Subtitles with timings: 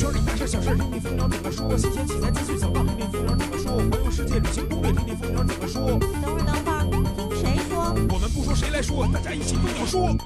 [0.00, 1.76] 圈里大事小事，听听蜂鸟怎么说。
[1.76, 3.76] 新鲜题材资讯想到，听听蜂鸟怎么说。
[3.76, 5.98] 环游世界旅行攻略，听听蜂鸟怎么说。
[6.22, 6.88] 等会儿等会儿，
[7.28, 7.92] 听谁说？
[8.08, 10.16] 我们不说谁来说，大家一起蜂鸟说。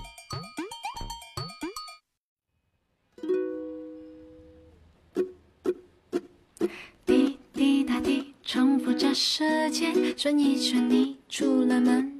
[7.04, 12.13] 滴滴答滴，重复这时间，转一圈你出了门，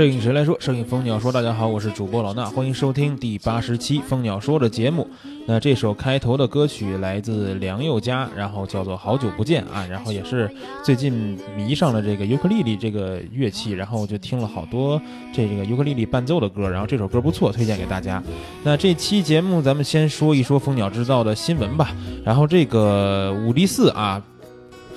[0.00, 0.56] 摄影谁来说？
[0.58, 5.06] 摄影蜂鸟说，大家好，我是主播老衲，欢迎收听第八十期蜂鸟说的节目。
[5.46, 10.50] 那这首开头的歌曲来自梁宥嘉，然后叫做《好久不见》啊，然后也是
[10.82, 14.98] 最近迷上了这个尤克里里这个乐器，然后就听了好多
[15.34, 18.22] 这个尤克里里伴奏的歌，然后这首歌不错，推荐给大家。
[18.64, 24.22] 那这期节目咱们先说一说蜂鸟制造的新闻吧，然后这个五 D 四啊。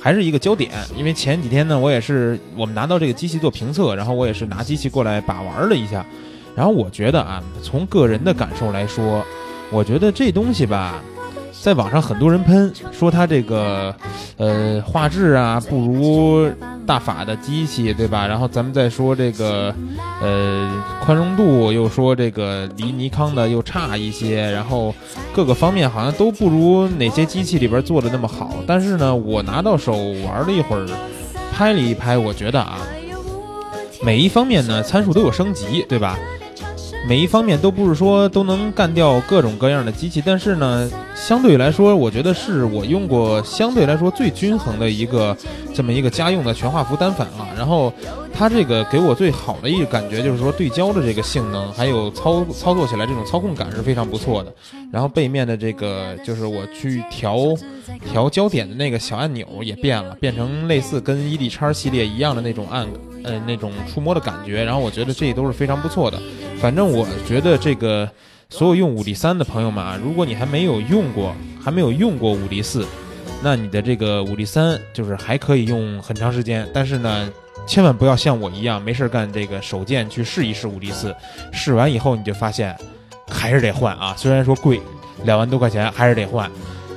[0.03, 6.05] 还是一个焦点，因为前几天呢，我也是我们拿到这个机器做评测，然后我也是拿机器过来把玩了一下，
[6.53, 9.25] 然后我觉得啊，从个人的感受来说，
[9.71, 11.01] 我觉得这东西吧，
[11.63, 13.95] 在网上很多人喷说它这个
[14.35, 16.51] 呃画质啊不如
[16.85, 18.27] 大法的机器，对吧？
[18.27, 19.73] 然后咱们再说这个
[20.21, 20.69] 呃
[21.05, 24.93] 宽容度，又说这个离尼康的又差一些，然后
[25.33, 28.55] 各个方面好像都不如哪些机器里边做的那么好。
[28.67, 29.93] 但是呢，我拿到手
[30.25, 30.85] 玩了一会儿，
[31.53, 32.79] 拍了一拍，我觉得啊，
[34.03, 36.19] 每一方面呢参数都有升级，对吧？
[37.05, 45.35] 每一方面都不是说都能干掉各种各样的机器，但是呢，相对来说，我觉得是我用过相对来说最均衡的一个
[45.73, 47.49] 这么一个家用的全画幅单反啊。
[47.57, 47.91] 然后
[48.33, 54.53] 它这个给我最好的一个感觉就是说对焦的这个性能，还有操操作起来这种操控感是非常不错的。
[54.89, 57.37] 然后背面的这个就是我去调
[58.11, 62.87] 调焦点的那个小按钮也变了，变成类似跟 ED 叉系列一样的那种按
[63.23, 64.63] 呃那种触摸的感觉。
[64.63, 66.19] 然后我觉得这都是非常不错的。
[66.59, 68.09] 反正我觉得这个
[68.49, 72.85] 所有用五 D 三的朋友们啊，如果你还没有用过，还没有用过五 D 四，
[73.41, 76.67] 那你的这个五 D 三就是还可以用很长时间。
[76.73, 77.29] 但是呢，
[77.67, 81.15] 千万不要像我一样没事干这个手贱去试一试五 D 四，
[81.51, 82.75] 试完以后你就发现
[83.27, 84.13] 还是得换啊。
[84.17, 84.79] 虽然说贵，
[85.25, 86.49] 两万多块钱还是得换。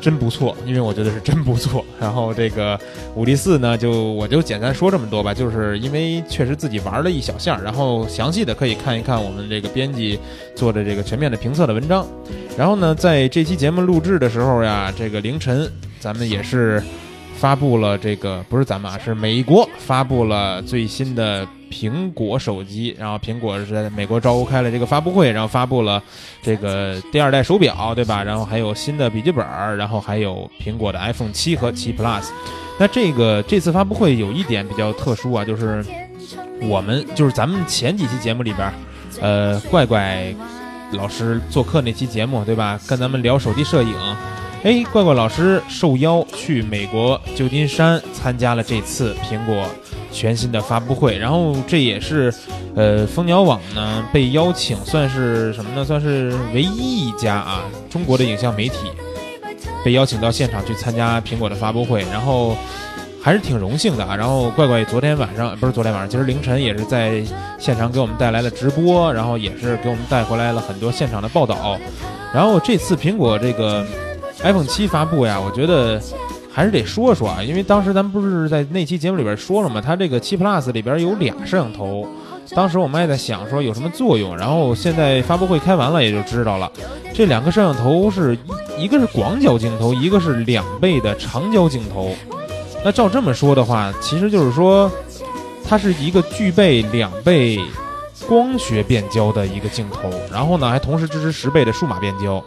[0.07, 1.85] 真不错，因为我觉得是真不错。
[1.99, 2.79] 然后这个
[3.17, 10.17] 五 D 四呢，就我就简单说这么多吧，就是因为确实自己玩了一小下，然后详细的可以看一看我们这个编辑
[10.55, 12.07] 做的这个全面的评测的文章。
[12.57, 15.69] 然后呢，在这期节目录制的时候呀，这个凌晨
[15.99, 16.81] 咱们也是
[17.37, 22.95] 发布了这个，不是咱们啊，是美国发布了最新的苹果手机。
[22.99, 26.03] 然后苹果是在美国召开了这个发布会，然后发布了
[26.43, 28.23] 这个第二代手表，对吧？
[28.23, 29.45] 然后还有新的笔记本，
[29.77, 32.25] 然后还有苹果的 iPhone 七和七 Plus。
[32.79, 35.85] 那这个这次发布会有一点比较特殊啊，就是
[36.63, 38.73] 我们就是咱们前几期节目里边，
[39.21, 40.35] 呃，怪怪
[40.93, 42.79] 老师做客那期节目，对吧？
[42.87, 43.95] 跟咱们聊手机摄影。
[44.63, 49.67] 哎，怪怪老师受邀去美国旧金山参加了这次苹果
[50.13, 52.33] 全新的发布会，然后这也是，
[52.75, 55.85] 呃，蜂鸟网呢被邀请，算是什么呢？
[55.85, 58.77] 算是唯一一家啊中国的影像媒体
[59.85, 62.57] 被邀请到现场去参加苹果的发布会，然后
[63.23, 64.17] 还是挺荣幸的啊。
[64.17, 67.23] 然后怪怪昨天晚上不是昨天晚上，今儿凌晨也是在
[67.59, 71.79] 现场给我们带来了直播，然后也是给我们带回来了很多现场的报道。
[72.33, 73.85] 然后这次苹果这个。
[74.43, 75.99] iPhone 七发布呀，我觉得
[76.57, 79.79] 还是得说说啊，因为当时咱们不是在那期节目里边说了吗？
[79.79, 82.09] 它这个七 Plus 里边有俩摄像头，
[82.55, 86.73] 当时我们还在想说有什么作用，然后现在发布会开完了也就知道了，
[87.13, 88.35] 这两个摄像头是
[88.79, 92.17] 一个是广角镜头，一个是两倍的长焦镜头。
[92.83, 94.91] 那照这么说的话，其实就是说
[95.63, 97.61] 它是一个具备两倍
[98.27, 102.43] 光学变焦的一个镜头，然后呢还同时支持十倍的数码变焦。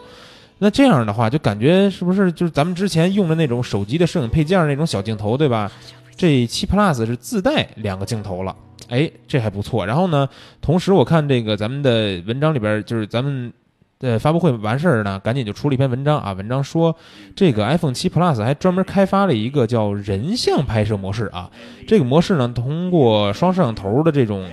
[0.60, 5.72] 那这样的话，就感觉是不是就是咱们之前用的那种手机的摄影配件那种小镜头，对吧？
[6.18, 8.54] 这七 Plus 是自带两个镜头了，
[8.90, 9.86] 哎，这还不错。
[9.86, 10.28] 然后呢，
[10.60, 13.54] 同时我看这个咱们的文章里边，就是咱们
[14.00, 16.34] 的发布会完事儿呢，赶紧就出了一篇文章啊。
[16.34, 16.94] 文章说，
[17.34, 21.50] 这个 iPhone 七 Plus 还专门开发了一个叫人像拍摄模式啊。
[21.88, 24.46] 这个模式呢，通过双摄像头的这种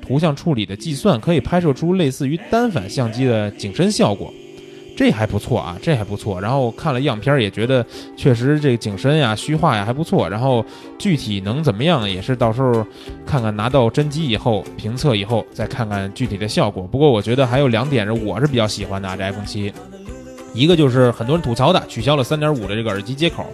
[0.00, 4.32] 图像处理的计算，可以拍摄出类似于单反相机的景深效果。
[4.98, 6.40] 这还不错啊，这还不错。
[6.40, 7.86] 然后看了样片儿，也觉得
[8.16, 10.28] 确实这个景深呀、虚化呀还不错。
[10.28, 10.64] 然后
[10.98, 12.84] 具体能怎么样，也是到时候
[13.24, 16.82] 看看拿到真机以后评测以后再看看具体的效果。
[16.82, 19.72] 不过我觉得还有两点是我是比较喜欢的啊，这 iPhone 七，
[20.52, 23.46] 一个就是很多人吐槽的取消了3.5的这个耳机接口。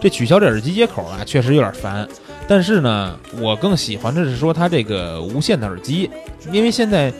[0.00, 2.06] 这取消这耳机接口啊，确实有点烦。
[2.46, 6.08] 但是呢，我更喜欢的是说它这个无线的耳机，
[6.52, 7.12] 因为现在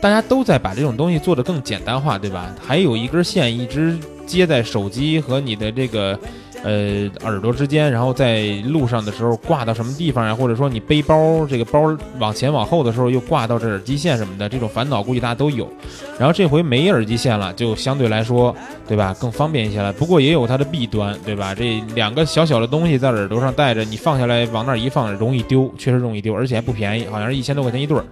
[0.00, 2.54] 大家都在把这种东西做得更简单化，对吧？
[2.64, 6.18] 还有一根线一直接在手机和你的这个
[6.62, 10.32] 呃耳朵之间，然后在路上的时候挂到什么地方呀？
[10.32, 15.68] 或者说你背包这个包往前往后的时候又挂到这耳机线什么的，这种烦恼估计大家都有。
[16.16, 18.54] 然后这回没耳机线了，就相对来说，
[18.86, 19.92] 对吧，更方便一些了。
[19.92, 21.54] 不过也有它的弊端，对吧？
[21.54, 28.04] 这两个小小的东西在耳朵上戴着，你放下来往那儿一放，容易丢，确实容易丢，而且还不便宜，好像是一千多块钱一对儿。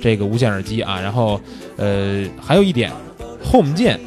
[0.00, 1.40] 这个无线耳机啊，然后
[1.76, 2.90] 呃还有一点
[3.50, 3.98] ，Home 键，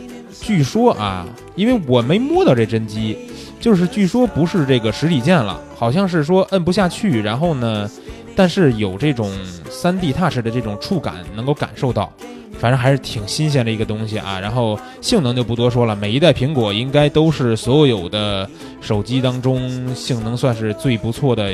[0.41, 3.17] 据说啊，因为我没摸到这真机，
[3.59, 7.89] 就是据说不是这个实体键了，好像是说摁不下去，然后呢，
[8.35, 9.31] 但是有这种
[9.69, 12.11] 3D Touch 的这种触感能够感受到。
[12.59, 18.49] 反正还是挺新鲜的一个东西啊，然后性能就不多说了，每一代苹果应该都是所有的
[18.79, 21.51] 手机当中性能算是最不错的，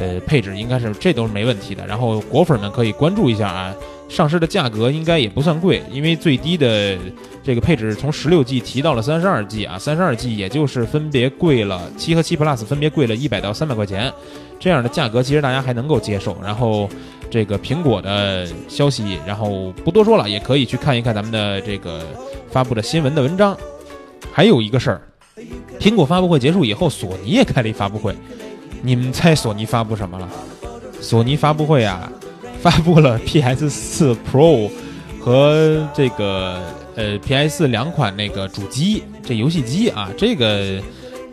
[0.00, 1.86] 呃，配置应该是这都是没问题的。
[1.86, 3.74] 然后果粉们可以关注一下啊，
[4.08, 6.98] 上市的价格应该也不算贵，因为最低的
[7.44, 14.12] 这个配置从十六 G 提到了三十二 G 啊，三十二 G 也就是分别贵了七和七 Plus 分别贵了一百到三百块钱，
[14.58, 16.36] 这样的价格其实大家还能够接受。
[16.42, 16.88] 然后。
[17.32, 22.02] 这个苹果的消息，然后不多说了，也可以去看一看咱们的这个
[22.50, 23.56] 发布的新闻的文章。
[24.32, 25.00] 还有一个事儿，
[25.78, 28.12] 苹果发布会结束以后，索尼也开了一发布会。
[28.82, 30.28] 你们猜索尼发布什么了？
[31.00, 32.10] 索尼发布会啊，
[32.60, 34.70] 发布了 PS4 Pro
[35.20, 36.60] 和这个
[36.94, 40.80] 呃 PS 两款那个主机，这游戏机啊，这个。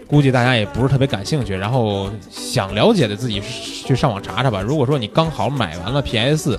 [0.09, 4.61] 估计大家也不是特别感兴趣，然后想了解的自己去上网查查吧。
[4.61, 6.57] 如果说你刚好买完了 PS，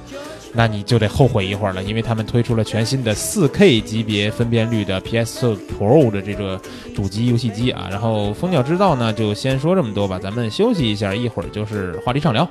[0.53, 6.61] 那你就得后悔一会儿了，因为他们推出了全新的 4K 级别分辨率的 PS4 Pro 的这个
[6.95, 7.89] 主机游戏机啊。
[7.91, 12.49] 然后蜂鸟制造呢，就先说这么多吧，咱们休息一下，一会儿就是话题畅聊。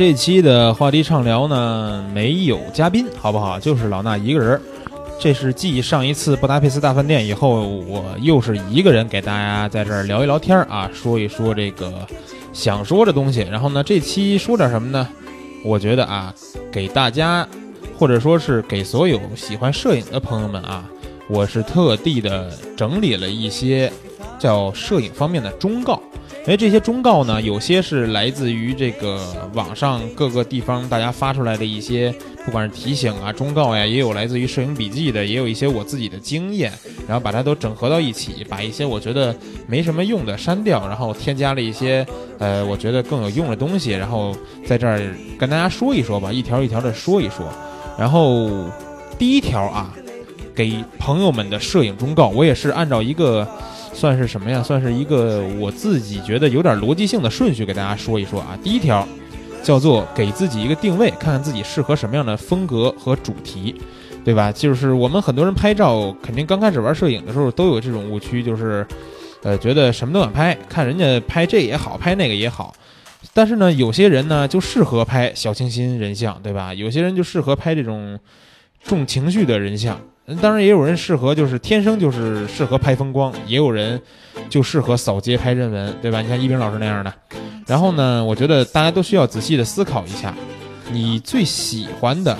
[0.00, 3.60] 这期的话题畅聊呢，没有嘉宾，好不好？
[3.60, 4.58] 就是老衲一个人。
[5.18, 11.92] 这是继上一次布达佩斯大饭店以后，我又是一个人给大家在这儿聊一聊天啊，说一说这个
[12.50, 13.40] 想说的东西。
[13.50, 15.06] 然后呢，这期说点什么呢？
[15.62, 16.34] 我觉得啊，
[16.72, 17.46] 给大家，
[17.98, 20.82] 或者说是给所有喜欢摄影的朋友们啊，
[21.28, 23.92] 我是特地的整理了一些
[24.38, 26.00] 叫摄影方面的忠告。
[26.46, 29.20] 哎，这些忠告呢，有些是来自于这个
[29.52, 32.12] 网上各个地方大家发出来的一些，
[32.46, 36.72] 不管是提醒啊、忠告呀，也有来自于摄影笔记的，也有一些我自己的经验，
[37.06, 39.36] 然后把它都整合到一起，把一些我觉得
[39.68, 42.04] 没什么用的删掉，然后添加了一些
[42.38, 44.34] 呃，我觉得更有用的东西，然后
[44.66, 47.46] 在这儿跟大家说一说吧，一条一条的说一说。
[47.98, 48.50] 然后
[49.18, 49.94] 第一条啊，
[50.54, 53.46] 给朋友们的摄影忠告，我也是按照一个。
[53.92, 54.62] 算是什么呀？
[54.62, 58.58] 算是一个我自己觉得有点逻辑性的顺序，给大家说一说啊。
[58.62, 59.06] 第一条，
[59.62, 63.74] 叫做给自己一个定位，看看自己适合什么样的风格和主题，
[64.24, 64.50] 对吧？
[64.50, 68.86] 就是我们很多人拍照，肯定刚开始玩摄影的时候都有这种误区，就是，
[69.42, 72.74] 呃，觉得什么都想拍，看人家拍这也好，拍那个也好。
[73.34, 76.72] 但是呢，有些人呢就适合拍小清新人像，对吧？
[76.72, 78.18] 有些人就适合拍这种
[78.82, 80.00] 重情绪的人像。
[80.36, 84.00] 当然也有人适合，就是天生就是适合拍风光，也有人
[84.48, 86.20] 就适合扫街拍人文，对吧？
[86.20, 87.12] 你像一冰老师那样的。
[87.66, 90.34] 然后呢，我觉得大家都需要仔细的思考一下，
[90.90, 92.36] 你最喜欢的、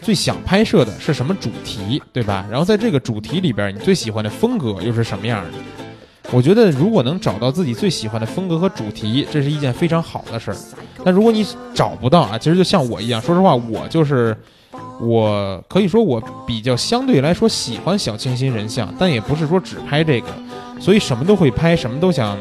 [0.00, 2.46] 最想拍摄的是什么主题，对吧？
[2.50, 5.50] 然后在这个主题里边，你最喜欢的风格又是什么样的？
[6.30, 10.56] 我觉得如果能找到自己最喜欢的风格和主题，这是一件非常好的事儿。
[11.04, 14.36] 但如果你找不到啊，其实就像我一样，说实话，我就是。
[15.02, 20.28] 我可以说我比较相对来说喜欢小清新人像，但也不是说只拍这个，
[20.80, 22.38] 所以什么都会拍，什么都想，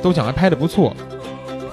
[0.00, 0.96] 都想来拍的不错。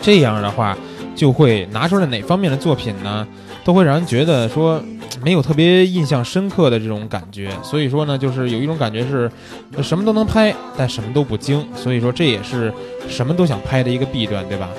[0.02, 0.78] 这样的话，
[1.16, 3.26] 就会拿出来哪方面的作品呢，
[3.64, 4.82] 都会让人觉得说
[5.24, 7.50] 没有特别印象深刻的这种感觉。
[7.64, 9.32] 所以说呢，就是有一种感觉是
[9.82, 11.66] 什么都能拍，但什么都不精。
[11.74, 12.74] 所以说这也是
[13.08, 14.70] 什么都想拍的一个弊端，对吧？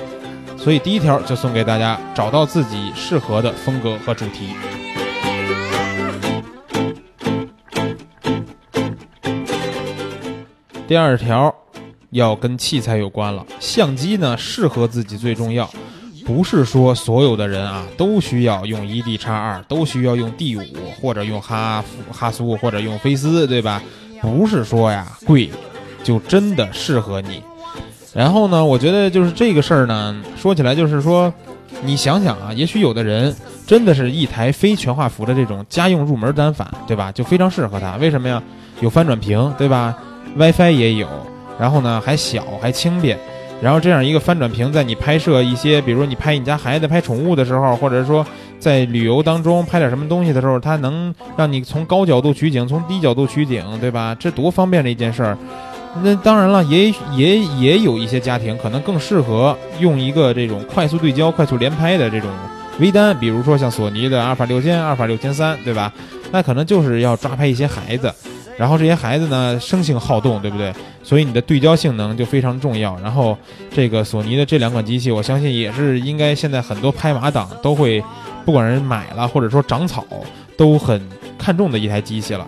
[0.57, 4.49] 所以第一条就送给大家，找到自己适合的风格和主题。
[10.89, 11.53] 第二条，
[12.09, 13.45] 要跟器材有关了。
[13.59, 15.69] 相机呢，适合自己最重要，
[16.25, 20.63] 不是说所有的人啊都需要用 E D 叉二，都需要用 D 五，
[20.99, 23.79] 或者用哈夫哈苏，或者用菲斯，对吧？
[24.19, 25.51] 不是说呀贵
[26.03, 27.43] 就真的适合你。
[28.11, 31.31] 然后呢，我觉得就是这个事儿呢，说起来就是说，
[31.83, 33.35] 你想想啊，也许有的人
[33.67, 37.11] 真的是一台非全画幅的这种家用入门单反，对吧？
[37.11, 37.95] 就非常适合他。
[37.97, 38.41] 为什么呀？
[38.81, 39.95] 有翻转屏，对吧
[40.37, 41.07] ？WiFi 也有，
[41.59, 43.17] 然后呢还小还轻便。
[43.61, 48.25] 然后这样一个翻转屏，在你拍摄一些，比如说你拍你家孩子、拍宠物的时候，或者说
[48.57, 54.15] 在旅游当中拍点什么东西的时候，它能让你从高角度取景，从低角度取景，对吧？
[54.17, 55.37] 这多方便的一件事儿。
[56.01, 62.29] 那当然了，也也也有一些家庭可能更适合用一个这种快速对焦、快速连拍的这种
[62.79, 65.91] 微单，比如说像索尼的阿尔法六千、阿尔法六千三，对吧？
[66.31, 68.13] 那可能就是要抓拍一些孩子。
[68.59, 70.73] 然后这些孩子呢，生性好动，对不对？
[71.01, 72.99] 所以你的对焦性能就非常重要。
[72.99, 73.37] 然后
[73.73, 78.03] 这个索尼的这两款机器，我相信也是应该现在很多拍马党都会，
[78.43, 80.05] 不管人买了或者说长草，
[80.57, 81.01] 都很
[81.37, 82.45] 看重的一台机器了。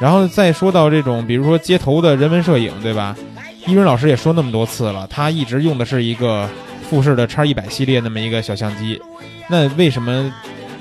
[0.00, 3.16] 然后再说到这种，比如说街头的人文摄影，对吧？
[3.64, 6.50] 一润老师也说那么多次了，他一直用的是一个
[6.90, 9.00] 富士的叉一百系列那么一个小相机，
[9.48, 10.30] 那为什么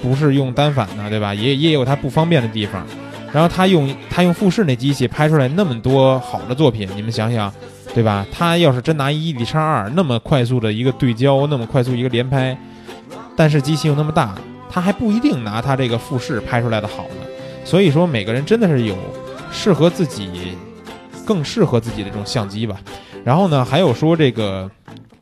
[0.02, 1.12] 不是用单反呢？
[1.12, 1.32] 对吧？
[1.32, 2.86] 也也有它不方便的地方。
[3.34, 7.52] 然后他用他用富士那机器拍出来那么多好的作品，你们想想，
[7.94, 8.24] 对吧？
[8.32, 12.56] 他要是真拿 E D 叉二那么快速的一个对焦，那么快速一个连拍，
[13.36, 14.36] 但是机器又那么大，
[14.70, 17.26] 他还不一定拿他这个富士拍出来的好呢。
[17.66, 18.96] 所以说，每个人真的是有
[19.52, 20.56] 适合自己、
[21.26, 22.80] 更适合自己的这种相机吧。
[23.24, 24.70] 然后呢，还有说这个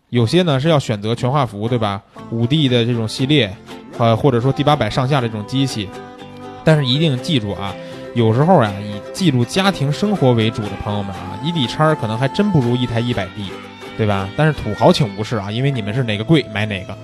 [0.10, 2.02] 有些呢是要选择全画幅，对吧？
[2.30, 3.56] 五 D 的这种系列，
[3.98, 5.88] 呃，或者说 D 八百上下的这种机器，
[6.66, 7.74] 但是一定记住啊。
[8.14, 13.50] 有时候呀，以记录家庭生活为主的朋友们啊，E D 叉可能还真不如一台一百 D，
[13.98, 14.28] 对吧？
[14.36, 16.98] 但是土豪请无视啊，因为你们是哪个贵买哪个。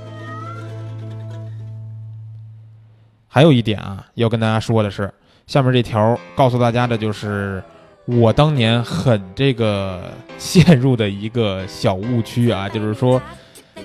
[3.25, 5.09] 还有一点啊，要跟大家说的是，
[5.45, 7.63] 下面这条告诉大家的就是
[8.05, 13.21] 我当年很这个 陷入的一个小误区啊，就是说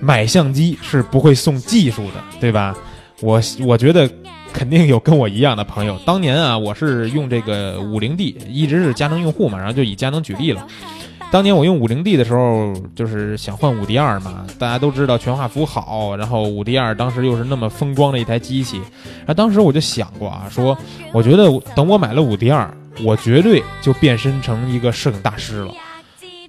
[0.01, 2.75] 买相机是不会送技术的，对吧？
[3.21, 4.11] 我我觉得。
[4.53, 5.99] 肯定有跟我一样的朋友。
[6.05, 10.67] 当年啊，我是用这个五零 D，一直是佳能用户嘛，然后就以佳能举例了。
[11.31, 14.45] 当年我用五零 D 的时候，就是想换五 D 二嘛。
[14.59, 18.81] 大家都知道全画幅好，然后五 D 二当时又是那么风光的一台机器。
[19.27, 20.77] 那当时我就想过啊，说
[21.11, 22.71] 我觉得等我买了五 D 二，
[23.03, 25.73] 我绝对就变身成一个摄影大师了。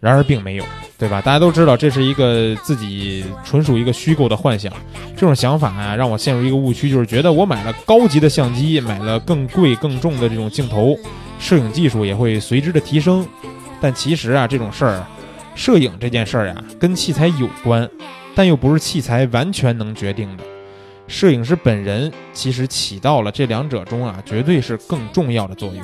[0.03, 0.65] 然而并没有，
[0.97, 1.21] 对吧？
[1.21, 4.69] 大家都知道这是一个自己纯属一个虚构的幻想。
[5.15, 10.93] 这种想法啊，让我陷入一个误区，就是觉得我买了高级的相机，买了更贵更重的这种镜头，
[11.39, 13.25] 摄影技术也会随之的提升。
[13.79, 15.07] 但其实啊，这种事儿，
[15.55, 17.89] 摄影这件事儿啊，跟器材有关，
[18.35, 20.43] 但又不是器材完全能决定的。
[21.07, 25.81] 摄影师本人其实起到了这两者中啊，绝对是更重要的作用。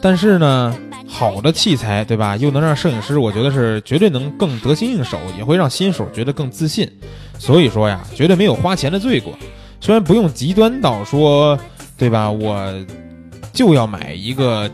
[0.00, 0.74] 但是呢，
[1.08, 2.36] 好的器材，对吧？
[2.36, 6.88] 又能让摄影师，我觉得是绝对能更得心应手，也会让新手觉得更自信。
[7.36, 9.36] 所以说呀，绝对没有花钱的罪过。
[9.80, 11.58] 虽然不用极端到说，
[11.96, 12.30] 对吧？
[12.30, 12.72] 我
[13.52, 14.70] 就要买一个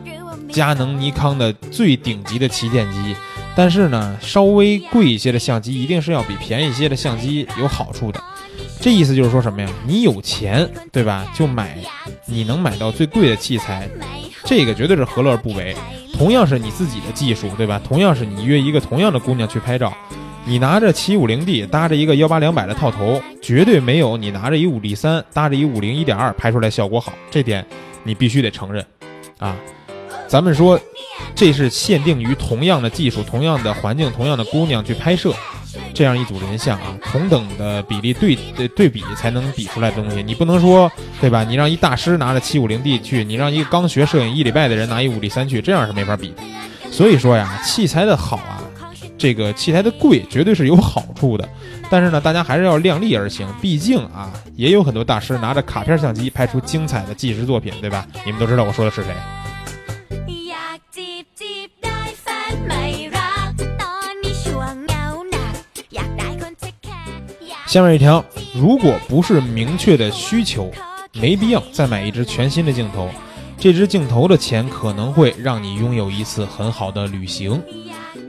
[0.50, 3.16] 佳能、尼康的最顶级的旗舰机，
[3.56, 8.22] 但是呢，稍微贵一些的相机，一定是要比便宜一些的相机有好处的。
[8.84, 9.68] 这意思就是说什么呀？
[9.86, 11.26] 你有钱，对吧？
[11.34, 11.78] 就买
[12.26, 13.88] 你能买到最贵的器材。
[14.44, 15.74] 这个绝对是何乐而不为。
[16.12, 17.80] 同样是你自己的技术，对吧？
[17.82, 19.90] 同样是你约一个同样的姑娘去拍照，
[20.44, 27.14] 你拿着七五零 D 搭着一个幺八两百的套头，绝对没有你拿着一五 D 三搭着一五零一点二拍出来效果好。
[27.30, 27.64] 这点
[28.02, 28.84] 你必须得承认，
[29.38, 29.56] 啊，
[30.28, 30.78] 咱们说
[31.34, 35.32] 这是限定于同样的技术、同样的环境、同样的姑娘去拍摄。
[35.92, 38.36] 这样一组人像啊，同等的比例对
[38.68, 40.90] 对比才能比出来的东西，你不能说
[41.20, 41.44] 对吧？
[41.44, 46.42] 你让一大师拿着七五零 D 去，你让一个刚学摄影一礼拜的人拿一五 D 三去，这样是没法比的。
[46.90, 48.62] 所以说呀，器材的好啊，
[49.18, 51.48] 这个器材的贵绝对是有好处的。
[51.90, 58.06] 但是呢，大家还是要量力而行，毕竟啊，也有很多大师拿着卡片相机拍出精彩的纪实作品，对吧？
[58.24, 59.12] 你们都知道我说的是谁。
[67.74, 70.70] 下面一条，如果不是明确的需求，
[71.14, 73.10] 没必要再买一支全新的镜头。
[73.58, 77.60] 这支镜头的钱可能会让你拥有一次很好的旅行。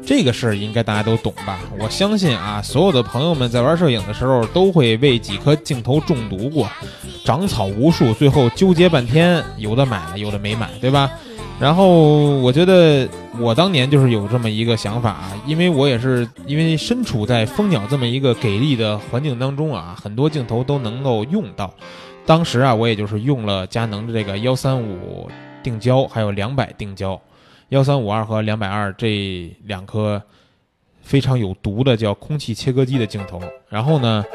[0.03, 1.59] 这个事儿应该大家都懂吧？
[1.79, 6.67] 我相信啊，所有的朋友们在玩摄影的时候都会为几颗镜头中毒过，
[7.23, 11.11] 长草无数，最后纠结半天，有的买了，有的没买，对吧？
[11.57, 13.07] 然后我觉得
[13.39, 21.73] 我当年就是有这么一个想法啊，因为我也是因为身处在蜂鸟这么一个给力的环境当中啊，很多镜头都能够用到。
[22.25, 25.29] 当时啊，我也就是用了佳能的这个幺三五
[25.63, 27.19] 定焦，还有两百定焦，
[27.69, 30.21] 幺三五二和两百二这两颗
[31.01, 33.41] 非常有毒的叫空气切割机的镜头。
[33.69, 34.25] 然后呢，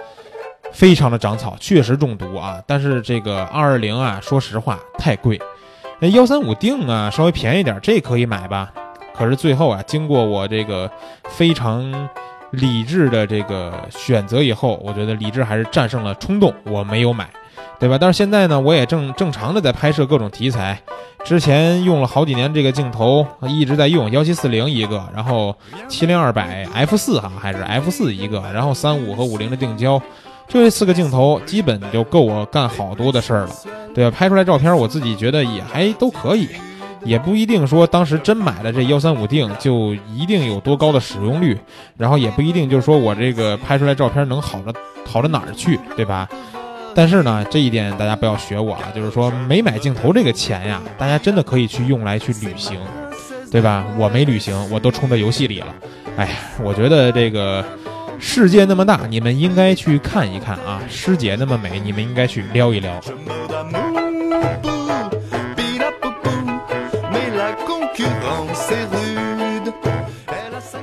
[0.73, 2.63] 非常的长草，确实中毒啊。
[2.67, 5.39] 但是这个二二零啊，说实话太贵。
[6.03, 8.73] 那幺三五定啊，稍微便宜点，这可以买吧？
[9.15, 10.91] 可是最后啊，经过我这个
[11.29, 12.09] 非常
[12.53, 17.29] 理智的这个选择以后，我觉得理智还是战胜了冲动，我没有买，
[17.79, 17.99] 对吧？
[18.01, 20.81] 但是现在呢，我也正正常的在拍摄各种题材。
[21.23, 25.55] 之前用了好几年这个镜头，一直在用幺七四零一个，然后
[25.87, 30.01] 七零二百 F 四哈还是 F 四一个，然后三五和五零的定焦。
[30.51, 33.51] 就这四个镜头基本就够我干好多的事儿了，
[33.95, 34.17] 对吧？
[34.19, 36.49] 拍出来照片，我自己觉得也还都可以，
[37.05, 41.57] 也不一定说当时真买了这幺三五定就一定有多高的使用率，
[41.97, 44.75] 然后也不一定就是说我这个拍出来照片能好着
[45.07, 46.29] 好着哪儿去，对吧？
[46.97, 52.77] 但是呢，这一点大家不要学我啊，就是说没买镜头这个钱呀，大家真的可以去用来去旅行，
[53.53, 53.87] 对吧？
[53.97, 55.69] 我没旅行，我都充在游戏里了。
[56.17, 57.65] 哎呀，我觉得这个。
[58.21, 60.81] 世界那么大，你们应该去看一看啊！
[60.89, 63.01] 师姐那么美，你们应该去撩一撩。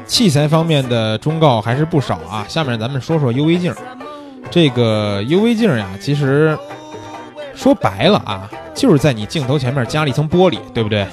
[0.05, 2.43] 器材方面的忠告还是不少啊。
[2.49, 3.73] 下面咱们说说 UV 镜。
[4.49, 6.57] 这个 UV 镜呀，其实
[7.53, 11.05] 说白了啊，就是在你镜头前面加了一层玻璃，对不对？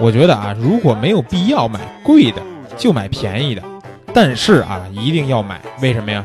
[0.00, 2.40] 我觉得啊，如果没有必要买贵的，
[2.76, 3.62] 就买便宜的。
[4.14, 6.24] 但是啊，一定要买，为什么呀？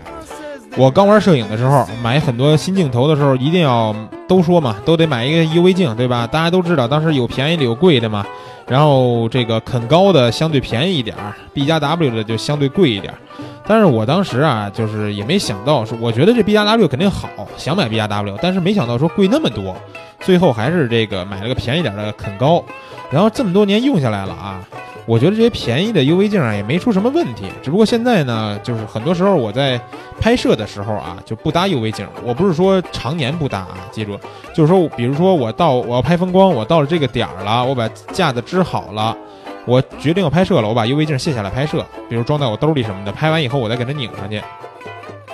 [0.78, 3.94] 我刚玩摄影的时候，买很多新镜头的时候，一定要
[4.28, 6.28] 都说嘛，都得买一个 UV 镜，对吧？
[6.28, 8.24] 大家都知道，当时有便宜的，有贵的嘛。
[8.68, 13.18] 然后这个肯高的相对便宜一点儿，B 加 W 的就相对贵一点儿。
[13.66, 17.28] 但是我当时啊，就是也没想到说，我觉得这 B 加 W 肯定好，
[17.58, 19.76] 想买 B 加 W，但是没想到说贵那么多，
[20.20, 22.64] 最后还是这个买了个便宜点的肯高。
[23.10, 24.62] 然后这么多年用下来了啊。
[25.10, 29.82] 我觉得这些便宜的 UV 镜啊也没出什么问题，只不过现在呢，就是很多时候我在
[30.22, 32.08] 拍摄的时候啊就不搭 UV 镜。
[32.24, 34.20] 我不是说常年不搭啊，记住，
[34.54, 39.18] 就是说，比如说我到我要拍风光，我到了这个点儿了，我把架子支好了，
[39.66, 44.40] 我决定要拍摄了，我把 UV 镜卸下来拍摄，比如装在我兜里什么的，拍完以后我再给它拧上去。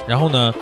[0.08, 0.54] 然后呢，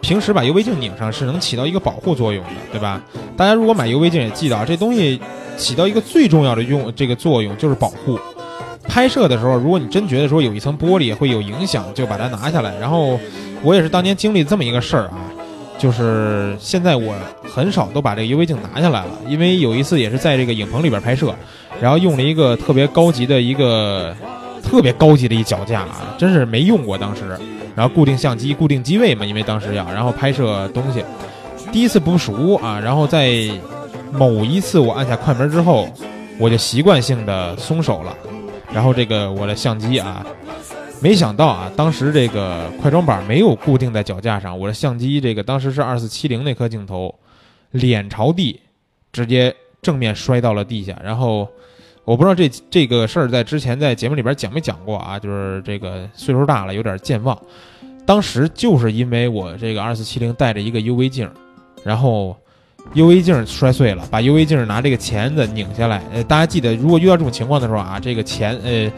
[0.00, 3.00] 平时把 UV 镜拧上是能起到一个保护作用的，对吧？
[3.36, 5.20] 大家如果买 UV 镜也记得啊，这东西
[5.56, 8.18] 起到一个最重要的用这个作用就是保护。
[8.88, 12.74] 拍摄的时候，如果你真觉得说有一层玻璃会有影响，就把它拿下来。
[12.78, 13.18] 然后
[13.62, 15.18] 我也是当年经历这么一个事儿啊，
[15.78, 21.34] 就是现在我很少都把这个 UV 镜拿下来了，因为有一次也是在这个影棚里边拍摄，
[21.80, 24.14] 然后用了一个特别高级的一个
[24.62, 27.38] 特别高级的一脚架啊，真是没用过当时。
[27.74, 31.04] 然后固定相机、固定机位嘛，因为当时要然后拍摄东西，
[31.70, 33.50] 第一次不熟啊，然后在
[34.12, 35.86] 某一次我按下快门之后，
[36.38, 38.16] 我就习惯性的松手了。
[38.76, 40.22] 然后这个我的相机啊，
[41.00, 47.18] 没想到啊，当时这个快装板没有固定在脚架上，我的相机这个当时是二四七零那颗镜头，
[47.70, 48.60] 脸朝地，
[49.12, 50.94] 直接正面摔到了地下。
[51.02, 51.48] 然后
[52.04, 57.40] 我不知道这这个事儿在之前在节目里边讲没讲过啊，就是这个岁数大了有点健忘。
[58.04, 61.30] 当时就是因为我这个二四七零带着一个 UV 镜，
[61.82, 62.36] 然后。
[62.94, 66.02] UV 镜摔碎了，把 UV 镜拿这个钳子拧下来。
[66.12, 68.90] 呃，大家记得，如果遇到这种情况的时候啊，这个钳呃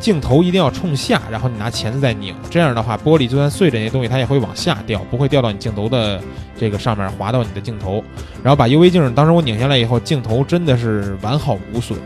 [0.00, 2.34] 镜头一定要冲下，然后你拿钳子再拧。
[2.50, 6.20] 这样的话，玻璃就算碎这，些东西它也会往下掉，不会掉到你镜头的
[6.58, 8.02] 这个上面划到你的镜头。
[8.42, 11.98] 然后把 UV 镜，当时我拧下来以后，镜头真的是完好无损。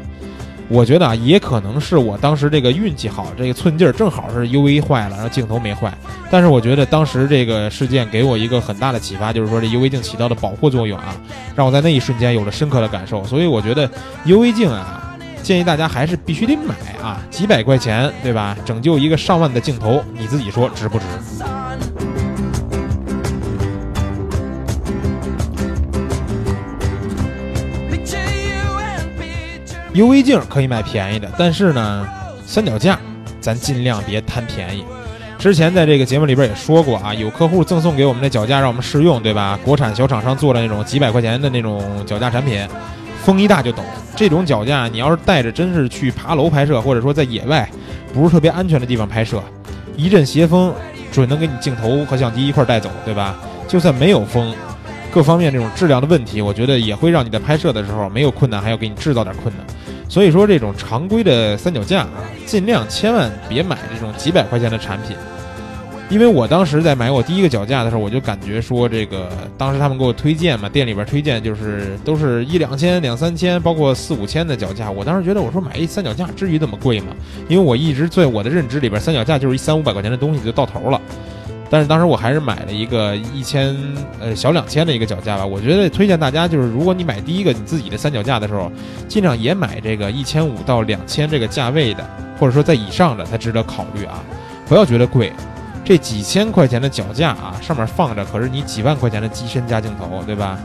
[0.69, 5.97] 我觉得啊，也可能是我当时这个运气好，这个寸劲儿正好是 U V 坏了，然后镜头没坏。
[6.31, 11.17] 但是我觉得当时这个事件给我一个很大的启发，就是说这 U V 镜起到的保护作用啊，
[11.55, 13.25] 让我在那一瞬间有了深刻的感受。
[13.25, 13.89] 所以我觉得
[14.25, 18.57] U V 镜啊，建议大家还是必须得买啊，几百块钱，对吧？
[18.65, 21.05] 拯救一个上万的镜头，你自己说值不值
[29.97, 32.07] ？UV 镜可以买便宜的，但是呢，
[32.45, 32.99] 三脚架
[33.41, 34.85] 咱尽量别贪便宜。
[35.39, 39.59] 之前在这个节目里边也说过啊，有客户赠送给我们的脚架让我们试用，对吧？
[39.65, 42.67] 国产小厂商做的那种几百块钱的那种脚架产品，
[43.25, 43.83] 风一大就抖。
[44.15, 47.67] 这种脚架你要是带着，真是去爬楼拍摄，或者说在野外
[48.13, 49.43] 不是特别安全的地方拍摄，
[49.97, 50.75] 一阵斜风
[51.11, 53.35] 准能给你镜头和相机一块带走，对吧？
[53.67, 54.55] 就算没有风。
[55.11, 59.67] 各方面这种质量的问题，我觉得也会让你在拍摄的时候没有困难，还要给你制造点困难。
[60.09, 65.17] 所以说，这种常规的三脚架啊，尽量千万别买这种几百块钱的产品。
[66.09, 74.89] 因为我当时在买我第一个脚架的时候，我就感觉说，这个当时他们给我推荐嘛，店里边推荐就是都是一两千、两三千，包括四五千的脚架。
[74.89, 77.09] 我当时觉得，我说买一三脚架至于这么贵吗？
[77.49, 81.01] 因为我一直在我的认知里边，三脚架就是一三五百块钱的东西就到头了。
[81.69, 83.77] 但是当时我还是买了一个一千
[84.21, 85.45] 呃小两千的一个脚架吧。
[85.45, 88.71] 我觉得推荐大家就是，如果你买第一个你自己的三脚架的时候，
[89.09, 94.23] 尽量也买这个一千五到两千这个价位的，或者说在以上的才值得考虑啊，
[94.69, 95.33] 不要觉得贵。
[95.85, 100.59] 这几千块钱的脚架啊，上面放着可是你几万块钱的机身加镜头，对吧？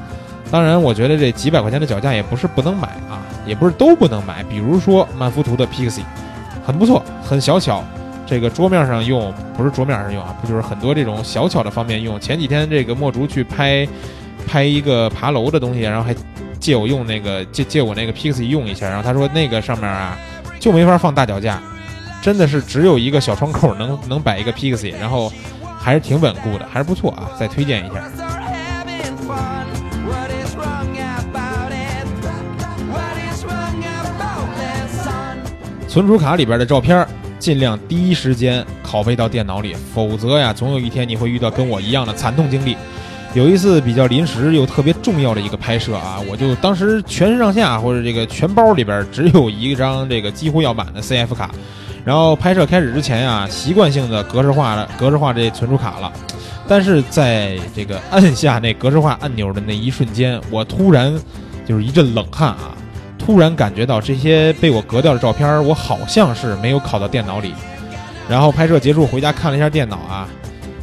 [0.50, 4.44] 当然，我觉得这几百块钱的脚架也不是不能买啊，也不是都不能买。
[4.44, 6.02] 比如说曼福图的 Pixie，
[6.66, 7.84] 很不错，很小巧，
[8.32, 12.18] 这个桌面上用不是桌面上用啊，不就是很多这种小巧的方便用。
[12.18, 13.86] 前几天这个墨竹去拍
[14.48, 16.16] 拍一个爬楼的东西，然后还
[16.58, 20.18] 借我用那个借借我那个 Pixie 用一下，然后他说那个上面啊
[20.62, 21.62] 就没法放大脚架。
[22.22, 25.30] 真的是只有一个小窗口能能摆一个 Pixie，然后
[25.78, 27.32] 还是挺稳固的，还是不错啊！
[27.38, 28.02] 再推荐一下。
[35.90, 37.06] 存储卡里边的照片，
[37.42, 42.78] 尽量第一时间拷贝到电脑里，否则呀，总有一天你会遇到跟我一样的惨痛经历。
[43.34, 51.50] 有一次比较临时又特别重要的一个拍摄啊，我就当时全身上下或者这个全包里边只有一张这个几乎要满的 CF 卡。
[52.06, 56.12] 然后拍摄开始之前呀，习惯性的格式化了格式化这存储卡了，
[56.68, 61.12] 但是在这个按下那格式化按钮的那一瞬间，我突然
[61.66, 62.76] 就是一阵冷汗啊，
[63.24, 67.54] 突然感觉到这些被我格掉的照片，我好像是没有拷到电脑里。
[68.28, 70.28] 然后拍摄结束回家看了一下电脑啊，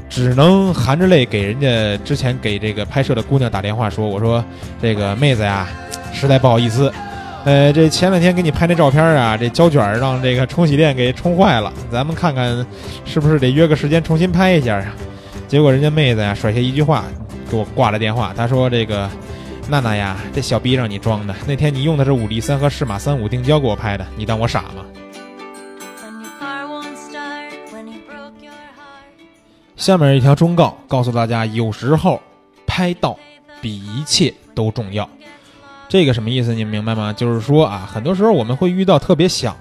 [0.09, 4.43] 只能含着泪给人家之前给这个拍摄的姑娘打电话说：“我说
[4.81, 5.67] 这个妹子呀，
[6.13, 6.93] 实在不好意思。”
[7.45, 12.65] 呃，这前两天给你拍那照片啊，这胶卷让这个冲洗店给冲坏了，咱们看看
[13.05, 14.95] 是不是得约个时间重新拍一下啊？
[15.47, 17.05] 结果人家妹子呀甩下一句话，
[17.51, 18.35] 给我挂了电话。
[18.37, 19.09] 她说：“这个
[19.69, 21.35] 娜娜呀，这小逼让你装的。
[21.47, 24.85] 那天你用的是五 D 三和适马三五定焦给我拍的，你当我傻吗？”
[29.77, 32.21] 下面一条忠告，告诉大家：有时候
[32.67, 33.17] 拍到
[33.61, 35.09] 比一切都重要。
[35.89, 36.53] 这个什么意思？
[36.53, 37.13] 你们明白吗？
[37.13, 39.57] 就是说啊，很多时候我们会遇到特别想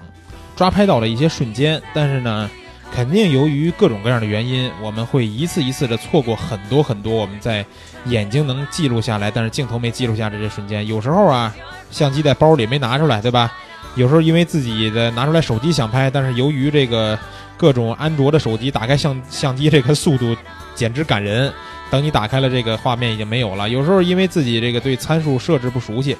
[0.56, 2.50] 抓拍到的一些瞬间，但是呢，
[2.92, 7.64] 肯定由于各种各样的原因，我们会一次一次的错过很多很多我们在
[8.06, 10.86] 眼睛能记录下来，但是镜头没记录下这些瞬间。
[10.86, 11.54] 有时候啊，
[11.90, 13.52] 相机在包里没拿出来，对吧？
[13.94, 17.18] 有时候因为自己的拿出来手机想拍，但是由于这个
[17.56, 20.36] 各种安卓的手机打开相相机这个速度
[20.74, 21.52] 简直感人。
[21.90, 23.66] 等你打开了这个画面，已经没有了。
[23.68, 26.14] 有时候因为自己这个对参数设置不熟悉，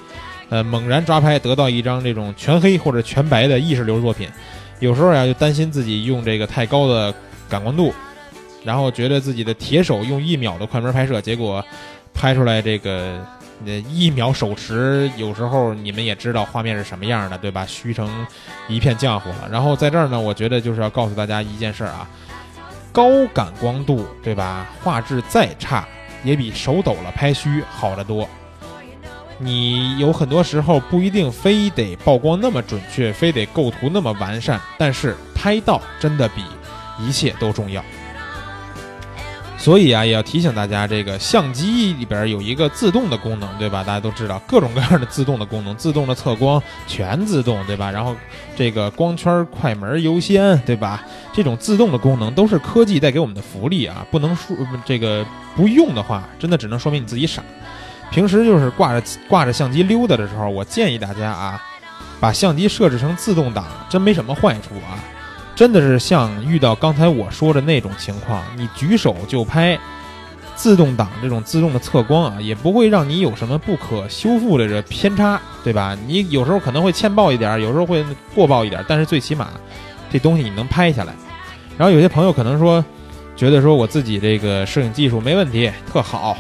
[0.49, 4.27] 呃，猛然抓拍得到一张这种全黑或者全白的意识流作品。
[4.81, 7.13] 有时候呀，就担心自己用这个太高的
[7.49, 7.93] 感光度，
[8.65, 11.65] 然后觉得自己的铁手用一秒的快门拍摄，结果
[12.15, 13.21] 拍出来这个
[13.67, 17.67] 呃一秒手持，有时候你们也知道画面是什么样的，对吧？
[17.67, 18.09] 虚成
[18.69, 19.49] 一片浆糊了。
[19.51, 22.09] 然后在这儿呢，我觉得就是要告诉大家一件事儿啊。
[22.91, 24.67] 高感光度，对吧？
[24.83, 25.87] 画质再差，
[26.25, 28.29] 也比手抖了拍虚好得多。
[29.39, 36.43] 你有很多时候不一定非得曝光那么准确，非得构图那么完善，但是拍到真的比
[36.99, 37.83] 一切都重要。
[39.57, 43.83] 所以啊，也要提醒大家，这个相机里边有一个自动的功能，对吧？
[43.83, 47.91] 大家都知道各种各样的自动的功能，自动的测光全自动，对吧？
[47.91, 48.15] 然后
[48.57, 51.05] 这个光圈快门优先，对吧？
[51.33, 54.07] 这种自动的功能都是科技带给我们的福利啊！
[54.13, 57.43] 不能说这个不用的话，真的只能说明你自己傻。
[58.11, 61.63] 平时就是挂着挂着相机溜达的时候，我建议大家啊，
[62.19, 64.99] 把相机设置成自动挡，真没什么坏处啊。
[65.55, 69.79] 真的是像遇到刚才我说的那种情况，你举手就拍，
[70.55, 75.97] 自动挡这种自动的测光啊，也不会让你有什么不可修复的这偏差，对吧？
[76.07, 79.49] 你有时候可能会欠曝一点，有时候会过曝一点，但是最起码
[80.11, 81.13] 这东西你能拍下来。
[81.77, 82.85] 然后有些朋友可能说，
[83.37, 86.37] 觉得说我自己这个摄影技术没问题，特好，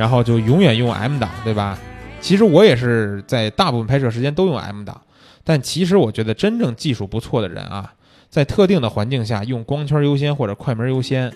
[0.00, 1.78] 然后就永远用 M 档，对吧？
[2.22, 4.98] 其实我也是在大部分拍摄时间都用 M 档，
[5.44, 7.92] 但其实我觉得真正技术不错的人啊。
[8.30, 11.30] 在特定的环境下，用光圈优先或者快门优先，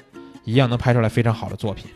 [0.44, 1.90] 一样能拍出来非常好的作品。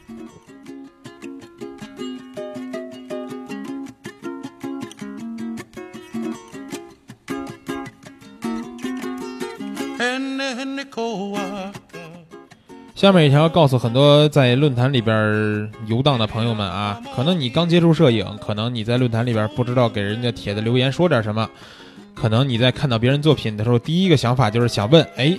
[12.98, 21.48] 下面一条告诉很多在论坛里边游荡的朋友们啊，可能你刚接触摄影，可能你在论坛里边不知道给人家帖子留言说点什么。
[22.12, 25.38] 可能你在看到别人作品的时候，第一个想法就是想问：哎，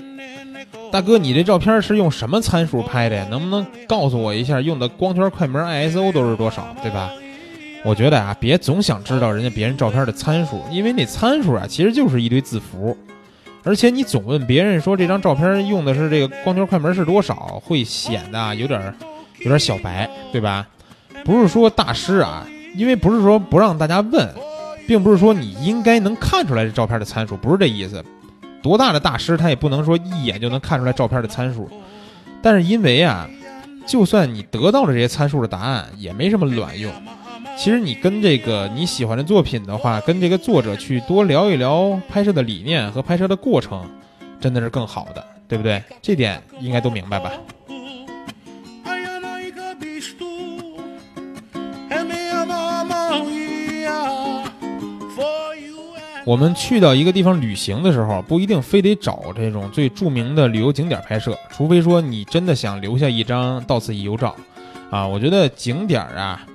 [0.90, 3.28] 大哥，你这照片是用什么参数拍的呀？
[3.30, 7.12] 能不能告诉我一下用的光圈、快门、ISO 都是多少，对吧？
[7.84, 12.98] 我觉得啊，别总想知道人家别人照片的参数，因为那参数啊，其实就是一堆字符。
[13.70, 18.82] 而且你总问别人说这张照片用的是这个光圈、快门是多少，会显得有点
[19.42, 20.68] 有点小白，对吧？
[21.24, 24.28] 不是说大师啊，因为不是说不让大家问，
[24.88, 28.04] 并不是说你应该能看出来这照片的参数，不是这意思。
[28.64, 31.70] 多大的大师他也不能说一眼就能看出来照片的参数。
[32.42, 33.30] 但是因为啊，
[33.86, 36.92] 就算你得到了这些参数的答案，也没什么卵用。
[37.58, 43.86] 其实你跟这个你喜欢的作品的话，跟这个作者去多聊一聊拍摄的理念和拍摄的过程，
[44.40, 45.84] 真的是更好的，对不对？
[46.02, 47.34] 这点应该都明白吧？
[56.26, 64.36] 我们去到一个地方旅行的时候，不一定非得找这种最著名的旅游景点拍摄，除非说你真的想留下一张到此一游照，
[64.92, 66.46] 啊，我觉得景点啊。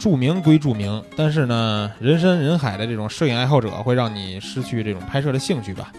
[0.00, 5.92] 著名归著名，但是呢，人山人海的这种摄影爱好者会让你失去这种拍摄的兴趣吧？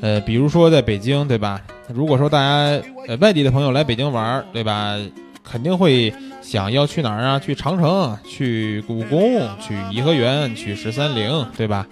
[0.00, 1.60] 呃，比如说在北京，对吧？
[1.92, 4.96] 如果说大家呃外地的朋友来北京玩，对吧？
[5.44, 7.38] 肯定会想要去哪儿啊？
[7.38, 11.86] 去长城，去故宫，去颐和园，去十三陵，对吧？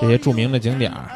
[0.00, 1.08] 这些著名的景点儿。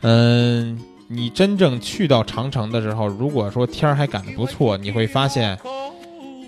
[0.00, 5.56] 嗯，你真正去到长城的时候，如果说天儿还赶得不错，你会发现，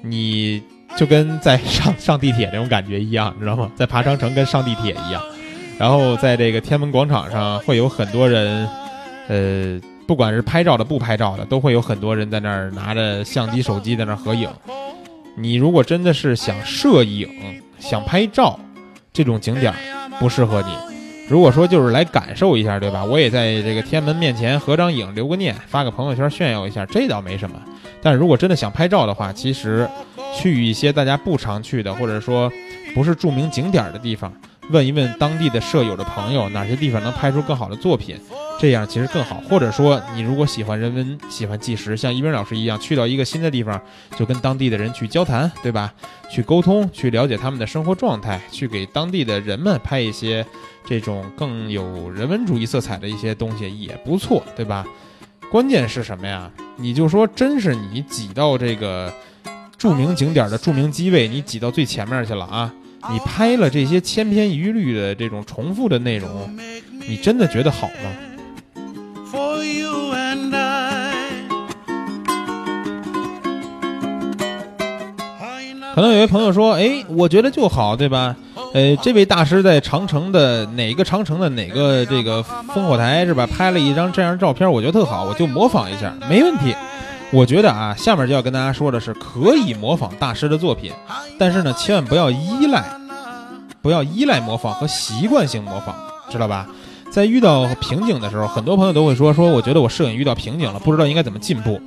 [0.03, 0.61] 你。
[0.97, 3.71] 就跟在上上地铁那种感觉一样，知道吗？
[3.77, 5.23] 在爬长城跟上地铁一样。
[5.79, 8.69] 然后在这个天安门广场上会有很多人，
[9.29, 14.49] 呃，不管是拍照的不拍照的，都会有很多人在那儿拿着相机、手机在那儿合影。
[15.37, 17.27] 你如果真的是想摄影、
[17.79, 18.61] 想拍照，
[19.13, 19.73] 这种景点
[20.19, 20.75] 不适合你。
[21.31, 23.03] 如果说就是来感受一下，对吧？
[23.03, 27.57] 我也在这个天安门面前合张影、留个念、发个朋友圈炫耀一下，这倒没什么。
[28.03, 29.89] 但如果真的想拍照的话，其实。
[30.33, 32.51] 去一些大家不常去的，或者说
[32.95, 34.33] 不是著名景点的地方，
[34.71, 38.17] 问一问当地的舍友的朋友，哪些地方能拍出更好的作品，
[38.61, 39.43] 这样其实更好。
[39.49, 43.79] 或者说，你如果喜欢人文、喜欢纪实，像一鸣老师一样，去到一个新的地方，
[44.17, 45.93] 就跟当地的人去交谈，对吧？
[46.31, 50.47] 去沟通，去了解他们的生活状态，去给当地的人们拍一些
[50.87, 54.87] 这种更有人文主义色彩的一些东西，也不错，对吧？
[55.51, 56.51] 关键是什么呀？
[56.77, 59.13] 你就说，真是你挤到这个。
[59.77, 62.71] 著名景点的著名机位，你挤到最前面去了啊！
[63.11, 66.55] 你拍了这些千篇一律的这种重复的内容，
[67.09, 68.13] 你真的觉得好吗？
[75.95, 78.35] 可能有些朋友说：“哎，我觉得就好，对吧？
[78.73, 82.43] 呃，这位大师在长城的哪个长城的哪个这个
[82.75, 83.47] 烽火台是吧？
[83.47, 86.75] 拍了一张这样照片，我觉得特好，我就模仿一下，没问题。”
[87.33, 90.91] 我觉得啊，下面就要跟大家说的是，可以模仿大师的作品，
[91.39, 92.85] 但是呢，千万不要依赖，
[93.81, 95.95] 不要依赖模仿和习惯性模仿，
[96.29, 96.67] 知道吧？
[97.09, 101.81] 在遇到瓶颈的时候，很多朋友都会说说，我觉得我摄影遇到瓶颈了，不知道应该怎么进步。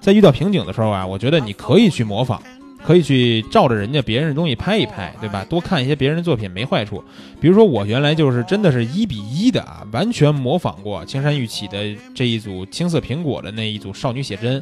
[0.00, 2.40] 在遇到瓶颈的时候啊，我觉得你可以去模仿。
[2.86, 5.44] 可以去照着人家别人的东西拍一拍，对吧？
[5.50, 7.02] 多看一些别人的作品没坏处。
[7.40, 14.52] 比如说我原来就是真的是一比一的啊，完全模仿过青山玉起的这一组青色苹果的那一组少女写真。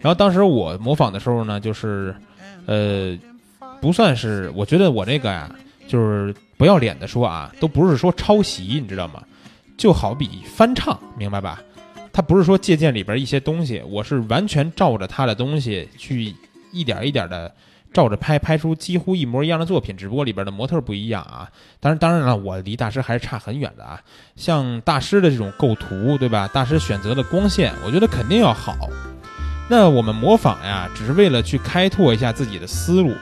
[0.00, 2.14] 然后当时我模仿的时候呢，就是，
[2.66, 3.16] 呃，
[3.80, 5.50] 不算是，我觉得我这个呀，
[5.88, 9.22] 就是不要脸的说啊，都不是说抄袭，你知道吗？
[9.78, 11.58] 就好比翻唱，明白吧？
[12.12, 16.34] 他不是说借鉴里边一些东西，我是完全照着他的东西去。
[16.72, 17.54] 一点一点的
[17.92, 21.48] 照着拍，拍出几乎一模一样的作品，只不过里边的模特不一样啊。
[21.78, 24.00] 当然，当然了，我离大师还是差很远的啊。
[24.34, 26.48] 像大师的这种构图，对吧？
[26.48, 28.74] 大师选择的光线，我觉得肯定要好。
[29.68, 33.14] 那我们模仿呀，只是为了去开拓一下自己的思路，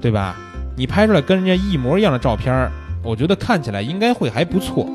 [0.00, 0.34] 对吧？
[0.76, 2.70] 你拍出来跟人家一模一样的照片，
[3.02, 4.88] 我觉得看起来应该会还不错。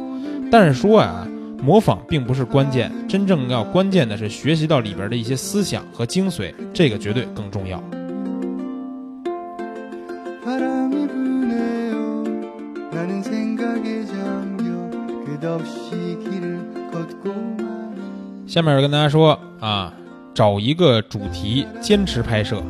[0.51, 1.27] 但是说啊。
[1.63, 7.81] 模仿并不是关键，真正要关键的是学习到里边的一些思想和精髓，这个绝对更重要。
[18.45, 19.93] 下面跟大家说啊，
[20.33, 22.61] 找一个主题，坚持拍摄，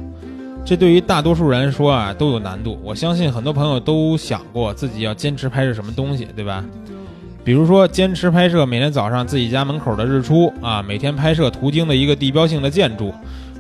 [0.63, 2.79] 这对于大多数人说啊都有难度。
[2.83, 6.63] 我相信很多朋友都想过自己要坚持拍摄什么东西，对吧？
[7.43, 13.13] 比如说，坚持拍摄每天早上自己家门口的日出啊，每天拍摄途经的一个地标性的建筑，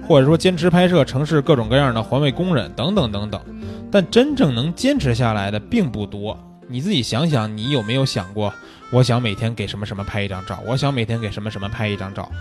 [0.07, 3.41] 或者说坚持拍摄城市各种各样的环卫工人等等等等。
[3.91, 6.37] 但真正能坚持下来的并不多，
[6.69, 8.53] 你自己想想，你有没有想过，
[8.89, 12.31] 我想每天给什么什么拍一张照，我想每天给什么什么拍一张照，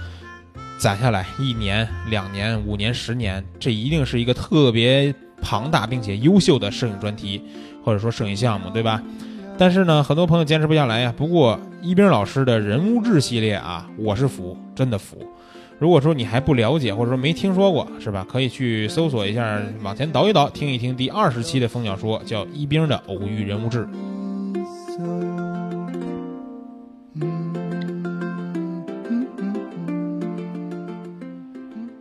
[0.78, 7.42] 攒下来一年、两年、五年、十年，这一定是一个特别庞大并且优秀的摄影专题，
[7.84, 9.02] 或者说摄影项目，对吧？
[9.62, 11.14] 但是呢，很多朋友坚持不下来呀。
[11.16, 15.16] 不过一冰老师的人物志系列啊，我是服，真的服。
[15.78, 18.26] 如果说你还不了解，或者说没听说过，是吧？
[18.28, 23.86] 可以去搜索一下，往前倒一倒，听一听第二十期的蜂鸟说，叫一冰的偶遇人物志。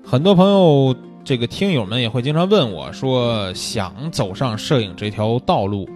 [0.04, 5.88] 很多朋友，这个听友们也会经常问我说，想走上摄影这条道路，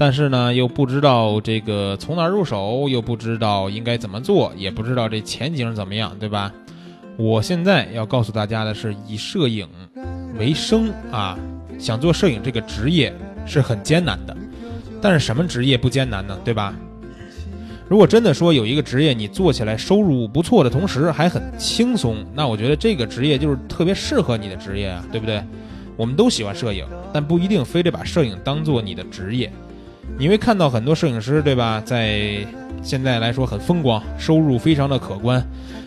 [0.00, 6.50] 但是呢，又不知道这个从哪入手，又不知道应该怎么做，也不知道这前景怎么样，对吧？
[7.18, 9.68] 我现在要告诉大家的是，以摄影
[10.38, 11.38] 为生啊，
[11.78, 14.34] 想做摄影这个职业是很艰难的。
[15.02, 16.34] 但是什么职业不艰难呢？
[16.42, 16.74] 对吧？
[17.86, 25.44] 如果真的说有一个职业你做起来收入不错的同时还很轻松，那我觉得这个职业就是特别适合你的职业啊，对不对？
[25.94, 29.52] 我们都喜欢摄影，但不一定非得把摄影当做你的职业。
[30.18, 31.80] 你会看到很多摄影师，对吧？
[31.84, 32.46] 在
[32.82, 35.44] 现在来说很风光，收入非常的可观。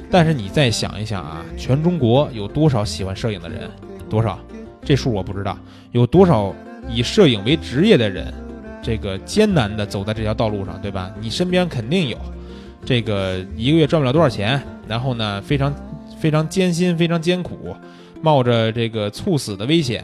[0.10, 3.70] 但是你再想一想啊，全中国有多少喜欢摄影的人？
[4.10, 4.40] 多少？
[4.84, 5.58] 这数我不知道。
[5.92, 6.54] 有多少
[6.90, 8.34] 以摄影为职业的人？
[8.82, 11.12] 这个艰难的走在这条道路上，对吧？
[11.22, 12.18] 你身边肯定有，
[12.84, 15.74] 这个一个月赚不了多少钱，然后呢，非常
[16.20, 17.76] 非常艰辛，非常艰苦，
[18.22, 20.04] 冒着这个猝死的危险，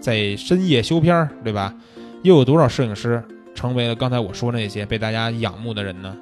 [0.00, 1.74] 在深夜修片儿，对吧？
[2.22, 3.22] 又有多少摄影师
[3.60, 6.16] 成为了刚才我说那些被大家仰慕的人呢？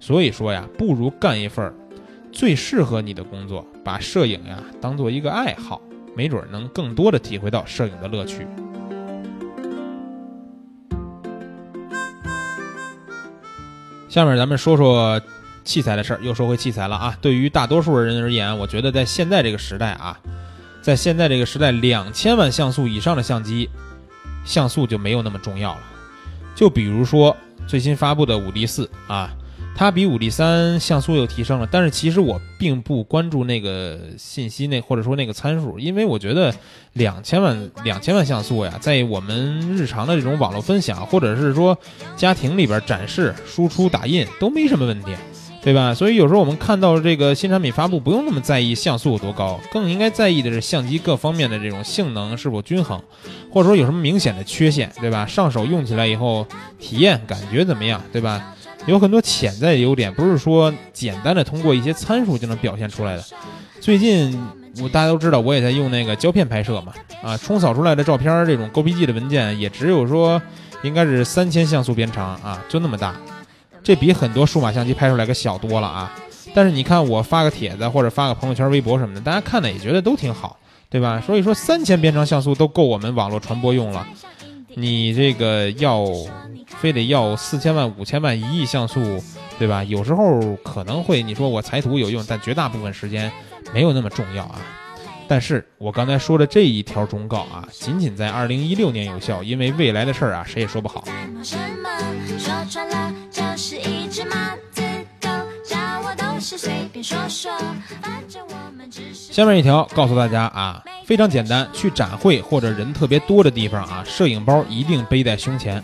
[0.00, 1.70] 所以说呀，不如干一份
[2.32, 5.82] 最适合你的工作，把摄影呀当做一个爱好，
[6.16, 8.46] 没准能更多的体会到摄影的乐趣。
[14.08, 15.20] 下面咱们说说
[15.64, 17.14] 器材的事儿，又说回器材了啊。
[17.20, 20.18] 对于大多数人而言，我觉得在现在这个时代啊，
[20.80, 23.68] 在现在这个时代，两千万像素以上的相机，
[24.46, 25.80] 像素就没有那么重要了。
[26.58, 27.36] 就比如说
[27.68, 29.32] 最新发布的五 D 四啊。
[29.76, 36.52] 它比五 D 三像素又提升了，但是其实我并不关注那个信息那或者说那个参数，因为我觉得
[36.94, 41.78] 两千万两千万像素呀，在我们日常的这种网络分享或者是说
[42.16, 45.14] 家庭里边展示、输出、打印都没什么问题，
[45.68, 45.92] 对吧？
[45.92, 52.98] 所以有时候我们看到这个新产品发布，不用那么在意像素有多高，更应该在意的是相机各方面的这种性能是否均衡，
[53.52, 55.26] 或者说有什么明显的缺陷，对吧？
[55.26, 56.46] 上手用起来以后
[56.78, 58.56] 体验感觉怎么样，对吧？
[58.86, 63.22] 有很多潜在的优点，不是说简单的通过一些参数就能表现出来的。
[63.78, 64.42] 最近
[64.80, 70.40] 我大家都知道，我也在用那个胶片拍摄嘛，啊，冲扫出来的照片这种 GPG 的文件也只有说
[70.82, 73.14] 应该是三千像素边长啊，就那么大，
[73.82, 76.14] 这比很多数码相机拍出来可小多了啊。
[76.54, 81.22] 但是你看我发个帖子或者发个朋友圈、微博什么的，大家看的也觉得都挺好，对吧？
[81.26, 84.06] 所以说三千边长像素都够我们网络传播用了，
[84.74, 86.04] 你这个要。
[86.80, 89.00] 非得要四千万、五千万、一亿像素，
[89.58, 89.82] 对吧？
[89.82, 93.32] 有时候可能会你说我裁图有用，但绝大部分时间
[93.74, 94.60] 没有那么重要啊。
[95.26, 101.02] 但是我刚才说的这一条忠告啊，仅仅在二零一六年有效，因为未来的事儿啊，谁也说不好。
[109.30, 115.82] 下面一条告诉大家啊，非常简单，去展会或者人特别多的地方啊，摄影包一定背在胸前。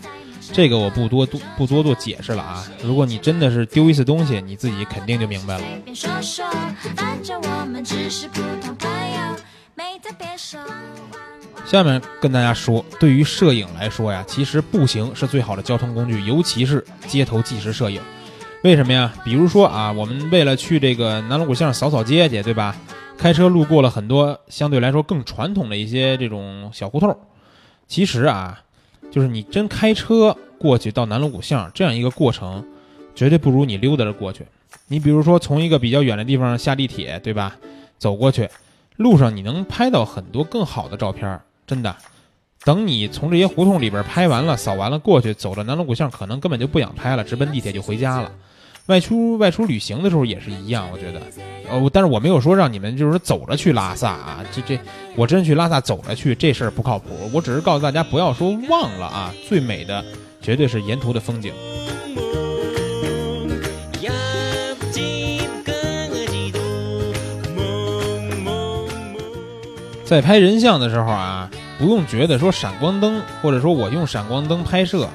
[0.53, 2.63] 这个我不多多不多做解释了啊！
[2.83, 5.63] 如果你真的是丢一次东西，你自己肯定就明白了。
[11.65, 18.01] 下面跟大家说，对于摄影来说呀，其实步行是最好的交通工具，尤其是街头纪实摄影。
[18.63, 19.13] 为什么呀？
[19.23, 22.75] 比如说啊，我们为了去这个南锣鼓巷扫扫街去，对吧？
[23.17, 27.17] 开车路过了很多相对来说更传统的一些这种小胡同，
[27.87, 28.61] 其实啊。
[29.11, 32.65] 就是你真开车过去到南锣鼓巷这样一个过程，
[33.13, 34.45] 绝对不如你溜达着过去。
[34.87, 37.55] 你比如说从一个比较远的地方下地铁，对吧？
[37.97, 38.49] 走过去，
[38.97, 41.95] 路上你能拍到很多更好的照片，真的。
[42.63, 48.31] 等你从这些胡同里边拍完了、扫完了过去，走到南锣鼓巷，可能根本就不想拍了，直奔地铁就回家了。
[48.87, 51.21] 外出外出旅行的时候也是一样，我觉得，
[51.69, 54.79] 呃，但是我没有说让你们就是走着去拉萨啊，这这，
[55.15, 57.09] 我真去拉萨走着去这事儿不靠谱。
[57.33, 60.05] 我只是告诉大家不要说忘了啊，最美的
[60.41, 61.51] 绝对是沿途的风景。
[70.05, 71.49] 在拍人像的时候啊，
[71.79, 75.09] 不用觉得说闪光灯或者说我用闪光灯拍摄。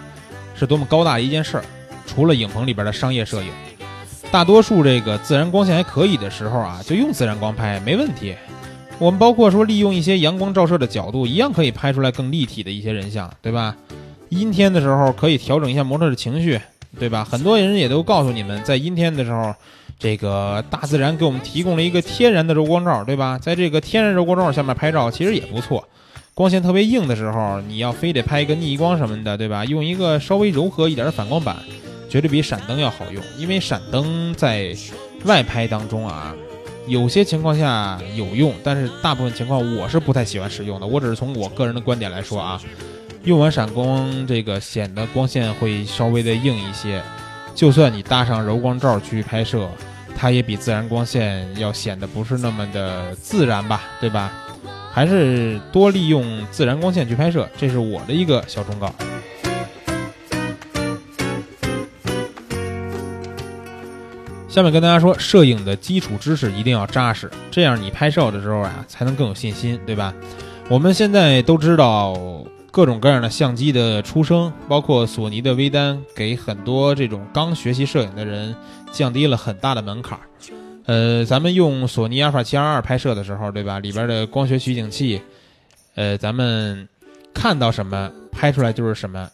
[0.57, 1.65] 是多么高大一件事儿。
[2.07, 3.51] 除了影棚里边的商业摄影，
[4.31, 8.35] 大多数这个自然光线还可以的时候啊，就用自然光拍没问题。
[8.99, 13.75] 我们包括说利用一些阳光照射的角度，一样可以拍出来更立体的一些人像，对吧？
[14.29, 16.61] 阴天的时候可以调整一下模特的情绪，
[16.99, 17.25] 对吧？
[17.25, 19.55] 很多人也都告诉你们，在阴天的时候，
[19.99, 23.39] 这个大自然给我们提供了一个天然的柔光罩，对吧？
[23.39, 25.87] 在这个天然柔光罩下面拍照，其实也不错。
[26.35, 29.65] 光线特别硬的时候，你要非得拍一个逆光什么的，对吧？
[29.65, 31.57] 用一个稍微柔和一点的反光板。
[32.09, 34.75] 绝对比闪灯要好用，因为闪灯在
[35.27, 36.35] 外拍当中啊，
[36.89, 40.87] 有些情况下有用，但是大部分情况我是不太喜欢使用的。
[40.89, 42.61] 我只是从我个人的观点来说啊，
[43.25, 47.03] 用完闪光这个显得光线会稍微的硬一些，
[47.55, 49.69] 就算你搭上柔光罩去拍摄，
[50.17, 54.33] 它也比自然光线要显得不是那么的自然吧，对吧？
[54.91, 58.93] 还是多利用自然光线去拍摄，这是我的一个小忠告。
[64.49, 70.13] 下面跟大家说，摄影的基础知识一定要扎实，这样你拍摄的时候啊，才能更有信心，对吧？
[70.69, 72.17] 我们现在都知道
[72.71, 78.55] 各种各样的相机的出生，包括索尼的微单，给很多这种刚学习摄影的人
[78.93, 80.19] 降低了很大的门槛。
[80.87, 83.79] 呃，咱们用索尼阿尔法七二二拍摄的时候，对吧？
[83.79, 85.21] 里边的光学取景器，
[85.95, 86.89] 呃，咱们
[87.35, 89.29] 看到什么拍出来就是什么。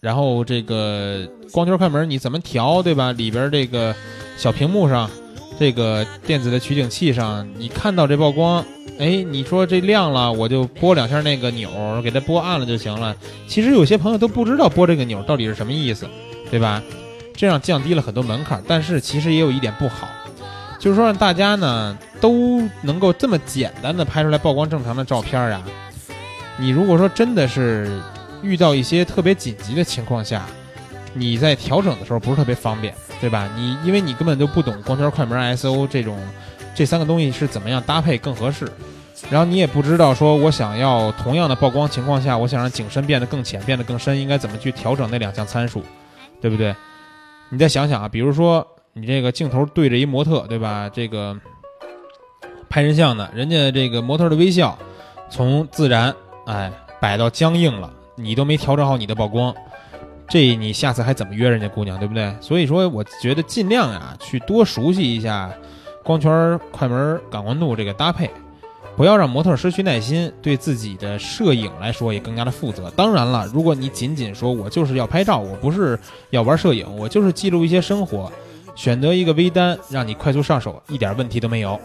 [0.00, 3.12] 然后这个光圈快门你怎么调，对吧？
[3.12, 3.94] 里边这个
[4.36, 5.08] 小屏幕上，
[5.58, 8.64] 这个电子的取景器上，你看到这曝光，
[8.98, 11.70] 哎，你说这亮了，我就拨两下那个钮，
[12.02, 13.16] 给它拨暗了就行了。
[13.46, 16.08] 其实有些朋友都不知道拨这个钮到底是什么意思，
[16.50, 16.82] 对吧？
[17.34, 20.08] 这样降低了很多门槛，但是其实也有一点不好，
[20.78, 25.62] 就是说让大家呢都能够这么简单的拍出来曝光正常的照片啊。
[26.58, 28.00] 你如果说真的是。
[28.44, 30.44] 遇到一些特别紧急的情况下，
[31.14, 33.50] 你在调整的时候不是特别方便，对吧？
[33.56, 36.18] 你因为你根本就不懂光圈、快门、ISO 这种
[36.74, 38.70] 这三个东西是怎么样搭配更合适，
[39.30, 45.82] 然后你也不知道说我想要同样的曝光情况下，我想让景深变得更浅、变得更深，应该怎么去调整那两项参数，
[46.40, 46.74] 对不对？
[47.50, 50.90] 你再想想啊，比如说你这个镜头对着一模特，对吧？
[50.92, 51.36] 这个
[52.70, 54.78] 拍人像的，人家这个模特的微笑
[55.30, 56.14] 从自然
[56.46, 57.92] 哎摆到僵硬了。
[58.14, 59.54] 你都没调整好你的曝光，
[60.32, 62.34] 这你下次还怎么约人家姑娘，对不对？
[62.40, 65.52] 所以说，我觉得尽量呀，去多熟悉一下
[66.02, 68.30] 光圈、快门、感光度这个搭配，
[68.96, 72.90] 不要让模特失去耐心，对自己的摄影来说也更加的负责。
[72.92, 75.98] 当然了，如果你仅仅说我就是要拍照，我不是
[76.30, 78.32] 要玩摄影，我就是记录一些生活。
[78.74, 81.78] 选择一个微单，让你快速上手，一点问题都没有。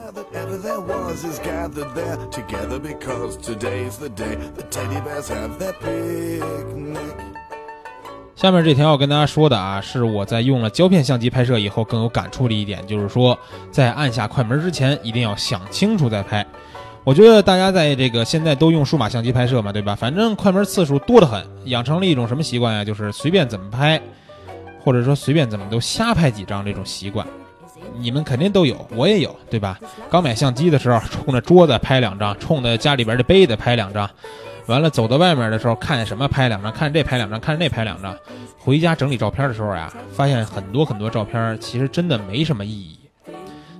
[8.37, 13.35] 下面这条要跟大家说的啊，是我在用了胶片相机拍摄以后更有感触的一点，就是说
[13.71, 16.45] 在按下快门之前，一定要想清楚再拍。
[17.03, 19.95] 我觉得大家在这个现在都用数码相机拍摄嘛，对吧？
[19.95, 22.85] 反正快门次数多得很，养成了一种什么习惯呀？
[22.85, 23.99] 就是随便怎么拍。
[24.83, 27.25] 或者说随便怎么都瞎拍几张这种习惯，
[27.99, 29.77] 你们肯定都有，我也有，对吧？
[30.09, 34.09] 刚买相机的时候，冲着桌子拍两张，冲着家里边的杯子拍两张，
[34.67, 38.15] 完了走到外面的时候，看见什么拍两张，看见这拍两张，看见那拍两张，
[38.59, 42.97] 回家整理照片的时候呀，发现很多很多照片其实真的没什么意义。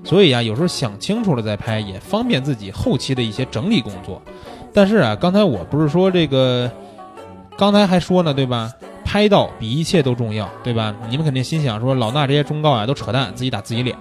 [0.04, 4.22] 所以啊，有时候想清楚了再拍，也方便自己后期的一些整理工作。
[4.74, 6.72] 但是啊，刚才我不是说这个，
[7.58, 8.72] 刚才还说呢，对吧？
[9.04, 10.96] 拍到比一切都重要，对吧？
[11.10, 13.96] 你们肯定心想说，老衲这些忠告啊都扯淡，自己打自己脸。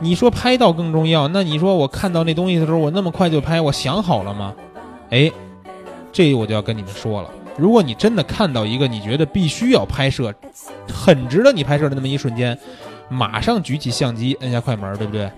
[0.00, 4.54] 你说拍到更重要，那你说我看到那东西的时候，我那么快就拍，我想好了吗？
[5.10, 5.30] 哎，
[6.14, 10.32] 这我就要跟你们说了，如果你真的看到一个你觉得必须要拍摄，
[10.88, 12.56] 很值得你拍摄的那么一瞬间，
[13.08, 15.28] 马上举起相机，摁下快门，对不对？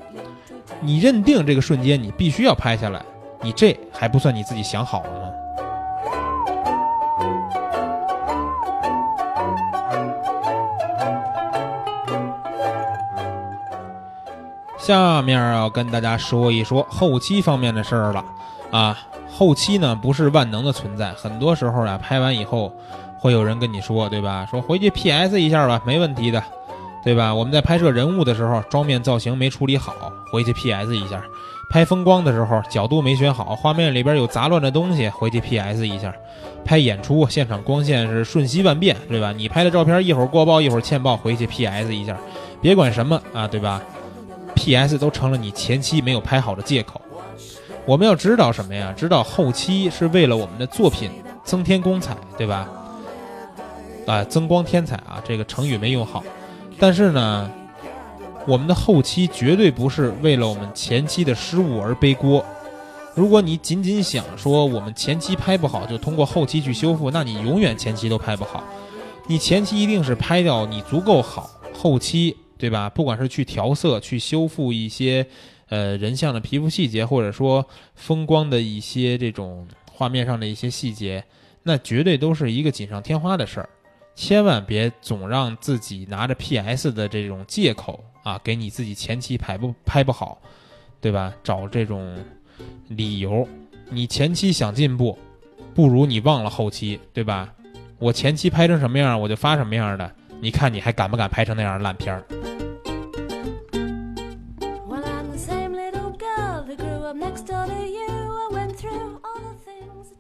[0.83, 3.01] 你认定这个瞬间你必须要拍下来，
[3.41, 5.31] 你这还不算你自己想好了吗？
[14.79, 18.24] 下面要跟大家说一说后期方面的事儿了，
[18.70, 18.99] 啊，
[19.37, 22.72] 后期呢不是万能的存在，很多时候啊拍完以后，
[23.18, 24.49] 会有人跟你说，对吧？
[24.51, 26.43] 说回去 PS 一下吧，没问题的，
[27.05, 27.34] 对吧？
[27.34, 29.93] 我们在拍摄人物的时候，妆面造型没处理好，
[30.32, 31.18] 回去 PS 一下；
[31.68, 36.11] 拍风光的时候，角度没选好，画面里边有杂乱的东西，回去 PS 一下；
[36.64, 39.32] 拍演出现场光线是瞬息万变，对吧？
[39.32, 42.16] 你拍的照片一会儿过曝一会儿欠曝，回去 PS 一下，
[42.62, 43.82] 别管什么啊，对吧
[44.55, 44.97] ？P.S.
[44.97, 46.99] 都成了你前期没有拍好的借口。
[47.87, 48.93] 我们要知道什么呀？
[48.97, 51.09] 知道后期是为了我们的作品
[51.45, 52.68] 增添光彩，对吧？
[54.07, 56.24] 啊、增光添彩啊，这个成语没用好。
[56.78, 57.49] 但是呢，
[58.45, 62.45] 我们的后期绝对不是为了我们前期的失误而背锅。
[63.14, 68.62] 如果你仅仅想说我们前期拍不好，就通过后期去修复，那你永远前期都拍不好。
[69.28, 72.91] 你前期一定是拍掉你足够好，后期对吧？
[72.91, 75.26] 不管是去调色、去修复一些
[75.69, 81.25] 呃人像的皮肤细节，或者说风光的一些这种画面上的一些细节，
[81.62, 83.69] 那绝对都是一个锦上添花的事儿。
[84.14, 90.41] 千万别总让自己拿着 PS 的这种借口啊，给你自己前期拍不拍不好，
[91.03, 91.35] 对吧？
[91.45, 92.17] 找这种
[92.89, 93.47] 理由。
[93.91, 95.19] 你前期想进步，
[95.75, 97.53] 不如你忘了后期，对吧？
[97.99, 100.11] 我前期拍成什么样，我就发什么样的。
[100.41, 102.25] 你看你还敢不敢拍成那样的烂片儿？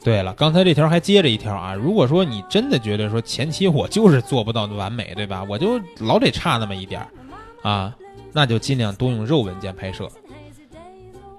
[0.06, 1.74] 对了，刚才这条还接着一条啊。
[1.74, 5.44] 如果说你真的觉得说前期我就是做不到完美，对吧？
[5.50, 7.08] 我就老得差那么一点儿
[7.68, 7.92] 啊，
[8.32, 10.08] 那就尽量多用肉文件拍摄。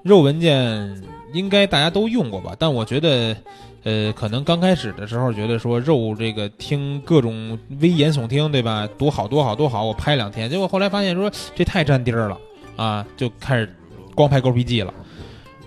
[0.03, 1.01] 肉文件
[1.31, 2.53] 应该大家都用过吧？
[2.59, 3.37] 但我觉得，
[3.85, 8.85] 呃，可能刚开始的时候觉得说肉这个听各种危言耸听，对吧？
[8.97, 12.37] 多好多好多好，我拍两天，结果后来发现说这太占地儿了
[12.75, 13.73] 啊，就开始
[14.13, 14.93] 光拍 GoPG 了。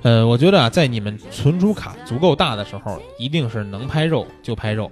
[0.02, 4.90] 呃，我觉得啊，在你们存储卡足够大的时候，一定是能拍肉就拍肉。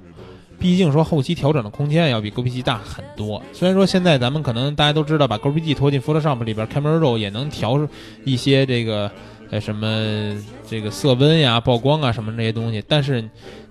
[0.61, 3.41] 毕竟说后期调整的空间要比 GoPG 大很多。
[3.53, 7.89] 虽然说现在咱们可能大家都知道，把 GoPG 拖进 Photoshop 里边，Camera Raw 也能调
[8.25, 9.09] 一些这个
[9.51, 10.37] 呃什么
[10.69, 12.83] 这个色温呀、曝光啊什么这些东西。
[12.89, 13.27] 但是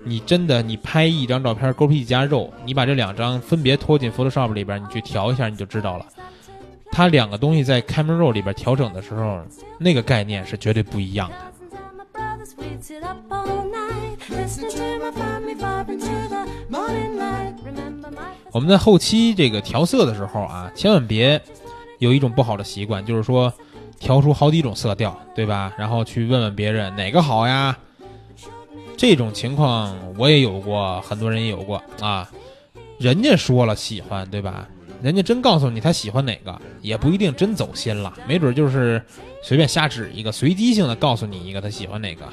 [0.06, 6.06] 你真的你拍一张照片，GoPG 加肉，你把这两张分别拖进 Photoshop 里边，你去调一下，你就知道了。
[6.98, 9.40] 它两个东西在 Camera Raw 里边调整的时候，
[9.78, 11.36] 那个概念是绝对不一样的。
[18.52, 21.40] 我们在后期这个调色的时候啊，千万别
[22.00, 23.54] 有一种不好的习惯，就是说
[24.00, 25.72] 调出好几种色调，对吧？
[25.78, 27.78] 然后去问问别人哪个好呀？
[28.98, 32.28] 这种情况我也有过，很多人也有过啊。
[32.98, 34.68] 人家说了喜欢，对吧？
[35.02, 39.02] 人家真告诉你他喜欢哪个，也不一定真走心了，没准就是
[39.44, 42.26] 随便瞎指一个，随机性的告诉你一个他喜欢哪个。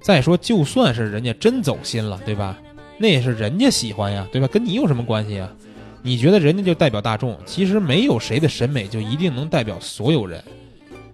[0.00, 2.58] 再说，就算是人家真走心了，对吧？
[2.98, 4.46] 那也是人家喜欢呀，对吧？
[4.46, 5.50] 跟你有什么关系啊？
[6.02, 10.42] 你觉得人家就代表大众，其实没有谁的审美就一定能代表所有人。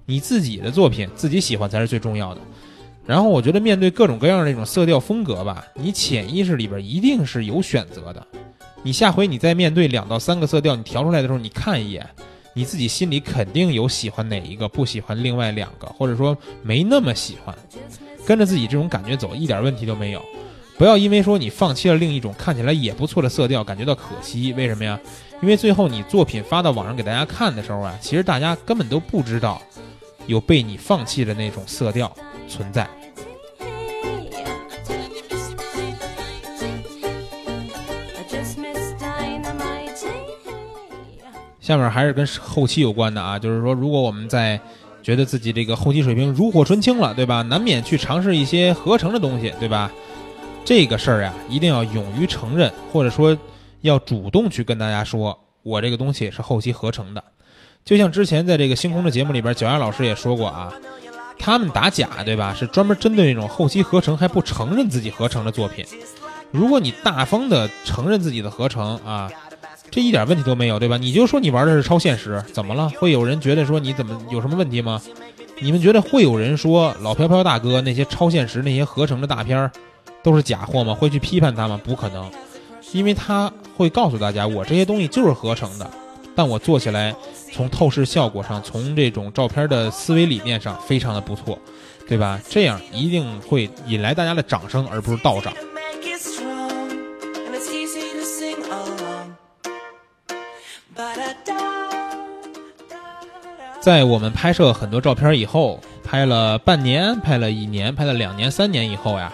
[0.05, 2.41] 你自己的作品自己喜欢才是最重要的。
[3.07, 8.27] 然后我觉得面对各种各样的这种色调风格吧，你潜意识里边一定是有选择的。
[8.83, 12.09] 你下回你再面对两到三个色调，你调出来的时候，你看一眼，
[12.55, 17.55] 你自己心里肯定有喜欢哪一个，不喜欢另外两个，或者说没那么喜欢，
[18.27, 20.23] 跟着自己这种感觉走，一点问题都没有。
[20.79, 24.55] 不要因为说你放弃了另一种看起来也不错的色调，感觉到可惜。
[24.55, 24.99] 为什么呀？
[25.43, 29.61] 因为最后你作品发到网上给大家看的时候啊，其实大家根本都不知道
[30.27, 32.11] 有被你放弃的那种色调
[32.49, 32.89] 存在。
[41.71, 44.59] 下面还是跟后期有关的啊，就是说，如果我们在
[45.05, 47.43] 觉得自己这个后期水平如火纯青了，对吧？
[47.43, 49.89] 难免去尝试一些合成的东西，对吧？
[50.65, 53.39] 这个事儿呀，一定要勇于承认，或者说
[53.83, 57.23] 要主动去跟大家说，我这个东西是后期合成的。
[57.85, 60.73] 就像之前在这个星空的节目里边，脚丫老师也说过啊，
[61.39, 62.53] 他们打假，对吧？
[62.53, 65.87] 是专门针对那种后期合成还不承认自己合成的作品。
[66.51, 69.31] 如果你大方的承认自己的合成啊，
[69.91, 70.97] 这一点问题都没有，对吧？
[70.97, 72.89] 你就说你玩的是超现实，怎么了？
[72.91, 75.03] 会有人觉得说你怎么有什么问题吗？
[75.61, 79.71] 你们觉得会有人说老飘飘大哥那些超现实那些合成的大片儿
[80.23, 80.95] 都是假货吗？
[80.95, 81.79] 会去批判他吗？
[81.83, 82.31] 不可能，
[82.93, 85.91] 因为他会告诉大家，我这些东西就是合成的，
[86.35, 87.15] 但我做起来
[87.53, 91.59] 从透视效果上，从这种照片的思维理念上非常的不错，
[92.09, 92.41] 对吧？
[92.49, 95.53] 这样一定会引来大家的掌声，而不是倒掌。
[103.81, 109.33] 在我们拍摄很多照片以后，拍了半年、拍了一年、拍了两年、三年以后呀，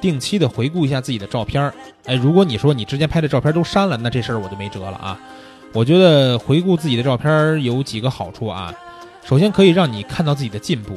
[0.00, 1.72] 定期的回顾一下自己的照片。
[2.06, 5.18] 哎，如果你说你之前拍的照片都删了，那这事儿我就没辙了啊。
[5.72, 8.74] 我觉得回顾自己的照片有几个好处啊，
[9.24, 10.94] 首先可以让你看到自己的进步，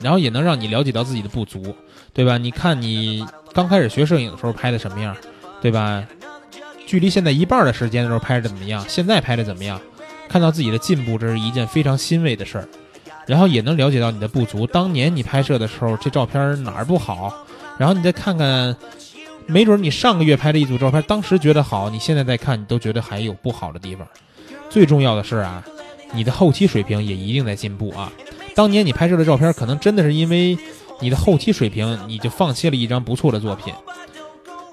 [0.00, 1.76] 然后也能让你了解到自己的不足，
[2.14, 2.38] 对吧？
[2.38, 5.14] 你看你刚开始学摄影的时候拍的什么样，
[5.60, 6.02] 对吧？
[6.86, 8.84] 距离现在一半的时间的时候拍的怎么样？
[8.88, 9.80] 现在拍的怎么样？
[10.28, 12.68] 看到自己的进步，这是一件非常欣慰的事儿。
[13.26, 14.66] 然后也能了解到你的不足。
[14.66, 17.32] 当年你拍摄的时候，这照片哪儿不好？
[17.78, 18.76] 然后你再看看
[19.46, 24.06] 没准你上个月拍的一组照片，当时觉得好，你现在再看，你都觉得还有不好的地方。
[24.68, 25.62] 最重要的是啊，
[26.12, 28.12] 你的后期水平也一定在进步啊。
[28.54, 30.58] 当年你拍摄的照片，可能真的是因为
[31.00, 33.72] 你的后期水平，你就放弃了一张不错的作品。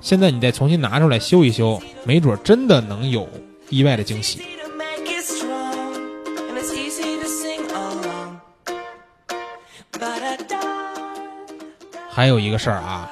[0.01, 3.27] 现在你再重新拿出来修一修，没准真的能有
[3.69, 4.41] 意外的惊喜。
[12.09, 13.09] 还有一个事儿啊，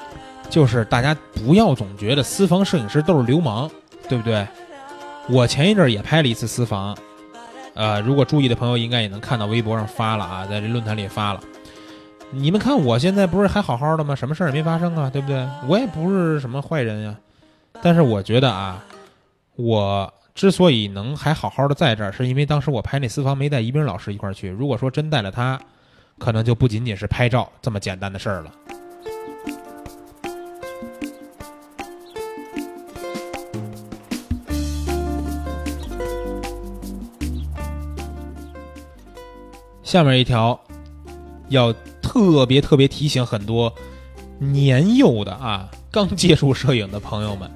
[0.50, 3.70] 就是大家不要总觉得私房摄影师都是流氓，
[4.08, 4.46] 对不对？
[5.28, 6.96] 我前一阵儿也拍了一次私房，
[7.74, 11.40] 呃，如果注意的朋友应该也能看到微博上发了啊，在这论坛里发了。
[12.30, 14.14] 你们看我现在不是还好好的吗？
[14.14, 15.48] 什么事儿也没发生啊，对不对？
[15.66, 17.16] 我也不是什么坏人呀。
[17.82, 18.84] 但是我觉得啊，
[19.56, 24.48] 我之所以能还好好的在这儿，是因为当时我拍那私房没带宜宾老师一块儿去。
[24.48, 25.58] 如果说真带了他，
[26.18, 28.52] 可能就不仅仅是拍照这么简单的事儿了。
[39.82, 40.60] 下面一条，
[41.48, 41.74] 要
[42.18, 43.72] 特别特别提醒很多
[44.40, 47.48] 年幼的啊，刚接触摄影的朋友们，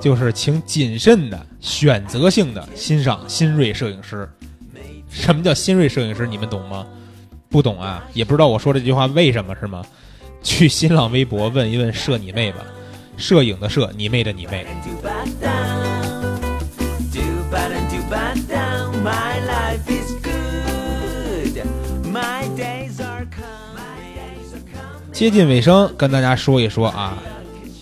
[0.00, 4.28] 就是请谨慎的、选择性的欣赏新锐摄影师。
[5.10, 6.24] 什么叫新锐摄影师？
[6.24, 6.86] 你们懂吗？
[7.48, 9.84] 不懂啊，也不知道我说这句话为什么是吗？
[10.40, 12.64] 去新浪微博问一问“摄你妹”吧，
[13.16, 14.64] 摄影的摄，你妹的你妹。
[25.20, 27.18] 接近尾声，跟大家说一说啊，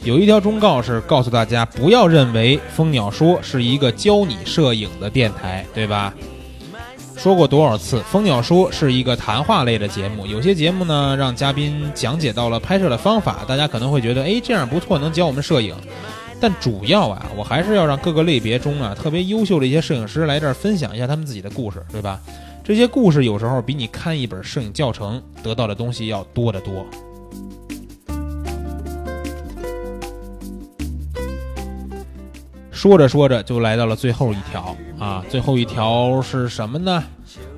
[0.03, 6.13] 有一条忠告是告诉大家，不要认为蜂鸟说是一个教你摄影的电台，对吧？
[7.17, 10.27] 说过多少次，蜂鸟说是一个谈话类的节目。
[10.27, 15.77] 有些节目呢，让嘉宾讲解到了拍摄的方法，大家可能会觉得，哎，这样不错，能教我们摄影。
[16.41, 22.21] 但主要啊，我还是要让各个类别中啊特别优秀的一些摄影师来这儿分享一下他们自己的故事，对吧？
[22.65, 26.85] 这些故事有时候比你看一本摄影教程得到的东西要多得多。
[32.79, 37.03] 说着说着就来到了最后一条啊，最后一条是什么呢？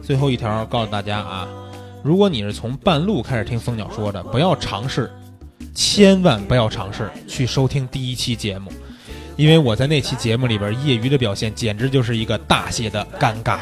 [0.00, 1.46] 最后一条告诉大家啊，
[2.02, 5.10] 如果你是从半路开始听蜂鸟说的，不要尝试，
[5.74, 8.72] 千万不要尝试去收听第一期节目，
[9.36, 13.58] 因为我在那期节目里边业余的表现简直就是一个大写的尴尬。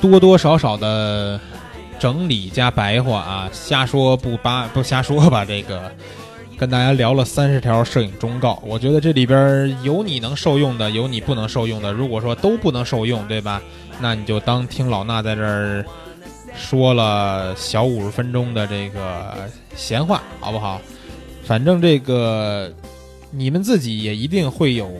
[0.00, 1.40] 多多少少的
[1.98, 5.44] 整理加白话啊，瞎说不八不瞎说吧。
[5.44, 5.90] 这个
[6.56, 11.92] 跟大家聊了三十条摄影忠告，我觉得这里边有你能受用的，有你不能受用的。
[11.92, 13.60] 如果说都不能受用，对吧？
[14.00, 15.84] 那你就当听老衲在这儿
[16.56, 20.80] 说了小五十分钟的这个闲话，好不好？
[21.44, 22.72] 反正这个
[23.30, 24.90] 你们自己也一定会有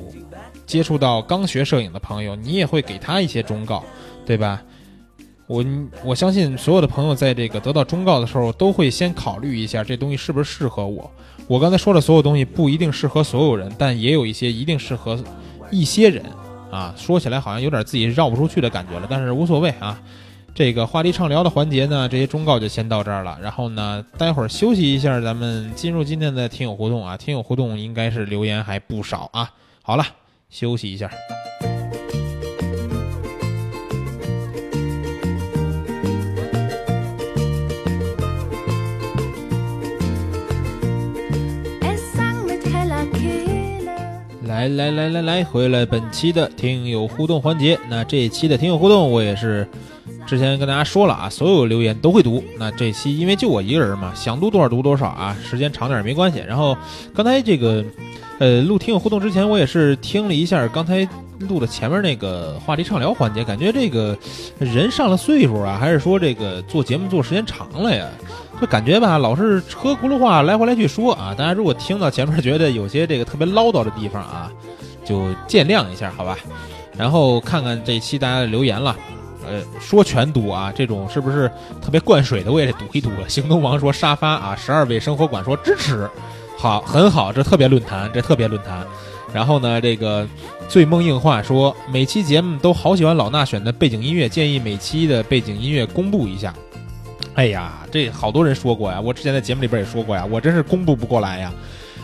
[0.66, 3.84] 接触到刚学摄影的朋友，你也会给他一些忠告，
[4.26, 4.62] 对吧？
[5.49, 5.64] 我
[6.05, 11.11] 我相信所有的朋友在这个得到忠告的时候，都会先考虑一下这东西是不是适合我。
[11.46, 15.18] 我刚才说的所有东西不一定适合所有人，但也有一些一定适合
[15.70, 16.22] 一些人
[16.70, 16.94] 啊。
[16.96, 19.99] 说起来好像有点自己绕不出去的感觉了，但是无所谓啊。
[20.55, 23.38] 这个话题畅聊的环节呢，这些忠告就先到这儿了。
[23.40, 27.16] 然后呢，待会儿休息一下，咱们进入今天的听友互动啊。
[27.16, 29.51] 听友互动应该是留言还不少啊。
[29.82, 30.05] 好了，
[30.51, 31.09] 休息一下。
[44.59, 47.78] 来来来来来，回来本期的听友互动环节。
[47.88, 49.64] 那这一期的听友互动，我也是
[50.26, 52.42] 之前跟大家说了啊，所有留言都会读。
[52.59, 56.42] 那这期因为就我一个人嘛，想读多少读多少啊，时间长点没关系。
[56.44, 56.76] 然后
[57.14, 57.84] 刚才这个
[58.40, 61.09] 呃录听友互动之前，我也是听了一下刚才
[61.41, 64.16] 录的前面那个话题畅聊环节，感觉这个
[64.59, 68.07] 人上了岁数啊，还是说这个做节目做时间长了呀？
[68.61, 71.32] 就感觉吧，老是车轱辘话来回来去说啊。
[71.36, 74.51] 大家如果听到前面觉得有些这个特别唠叨的地方啊，
[75.05, 76.36] 就见谅一下，好吧？
[76.97, 78.97] 然后看看这期大家的留言了，
[79.47, 81.49] 呃，说全读啊，这种是不是
[81.80, 83.28] 特别灌水的，我也得读一读了。
[83.28, 86.11] 行动王说沙发啊，十二位生活馆说支持，
[86.57, 88.84] 好，很好，这特别论坛，这特别论坛。
[89.32, 90.26] 然后呢，这个
[90.68, 96.54] 醉梦映画说每期节目都好喜欢老衲选的背景音乐，建议每期的背景音乐公布一下。
[97.34, 101.52] 哎呀，这好多人说过呀，我之前在节目里边也说过呀，我真是公布不过来呀。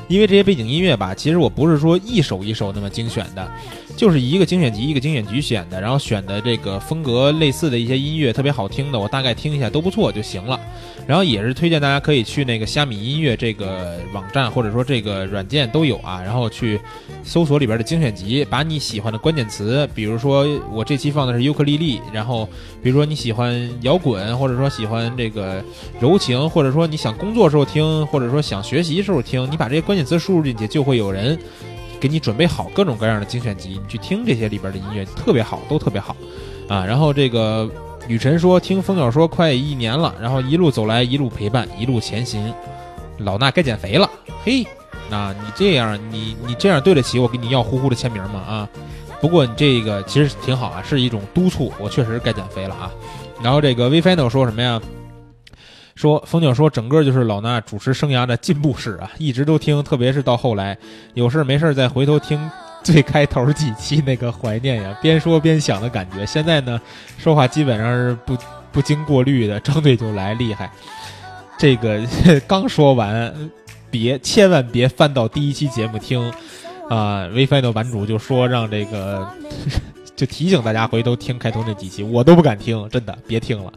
[0.07, 3.51] 因为这些背景音乐吧，其实我不是说一首一首那么精选的，
[3.97, 10.59] 就是一个精选集一个精选集选的，然后选的这个风格类似的一些音乐特别好听的，我大概听一下都不错就行了。
[11.07, 16.81] 然后也是推荐大家可以去那个虾米音乐这个网站或者说这个软件都有啊，然后去
[17.23, 22.49] 搜索里边的精选集，把你喜欢的关键词，比如说我这期放的是尤克里里，然后
[22.83, 25.63] 比如说你喜欢摇滚，或者说喜欢这个
[26.01, 31.39] 柔情，或者说你想工作时候听，或者说想学习时候听，你把这些关键词输入进去，就会有人
[32.05, 36.15] 给你准备好各种各样的精选集，你去听这些里边的音乐特别好，都特别好
[36.69, 36.85] 啊。
[36.85, 37.67] 然后这个。
[38.07, 42.53] 雨辰说：“听蜂鸟说快一年了，然后一路走来，一路陪伴，一路前行。
[43.21, 44.11] 老衲该减肥了，
[44.45, 44.63] 嘿，
[45.09, 48.41] 那你这样，你你这样对得起我给你要呼呼的签名吗？
[48.41, 48.69] 啊，
[49.23, 52.91] 不过你这个其实挺好啊，是一种督促，我确实该减肥了啊。
[53.43, 54.79] 然后这个 v final 说什么呀？
[55.95, 60.77] 说蜂鸟说整个就是老衲主持生涯的进步史啊，一直都听，特别是到后来
[61.15, 62.39] 有事没事再回头听。”
[62.85, 66.27] 最开头几期那个怀念呀，边说边想的感觉。
[66.27, 66.79] 现在呢，
[67.17, 68.37] 说话基本上是不
[68.71, 70.71] 不经过滤的，张嘴就来，厉害。
[71.59, 72.03] 这个
[72.47, 73.35] 刚说完，
[73.91, 76.31] 别千万别翻到第一期节目听
[76.91, 79.27] 啊！WiFi 的版主就说让这个
[80.15, 83.73] 就提醒大家回头听开头那几期，我都不敢听，真的别听了。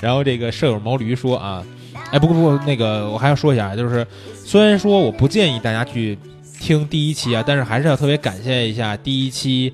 [0.00, 1.64] 然后这个舍友毛驴说啊，
[2.10, 6.18] 哎，不过不不，那个我还要说一下，就是虽然说我不建议大家去。
[6.60, 9.72] 听第一期啊，但是还是要特别感谢一下第一期，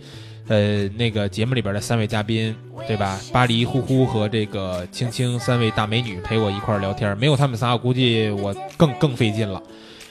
[0.48, 2.54] 呃，那个节目里边的三位嘉宾，
[2.86, 3.18] 对吧？
[3.32, 9.62] 巴黎呼呼和这个青青三位大美女陪我一块聊天，没有他们仨，我估计我更更费劲了。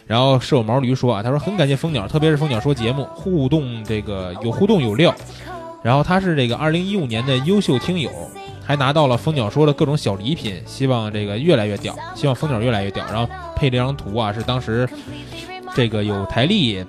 [0.07, 5.13] 然后舍友毛驴说啊，他说很感谢蜂鸟，特别是蜂鸟说节目互动这个有互动有料。
[5.83, 8.09] 然后他是这个二零一五年的优秀听友，
[8.63, 13.05] 还拿到了蜂鸟说的各种小礼品，希望这个越来越屌，希望蜂鸟越来越屌。
[13.05, 14.87] 然后配这张图啊，是当时。
[15.75, 16.85] 这个有台历，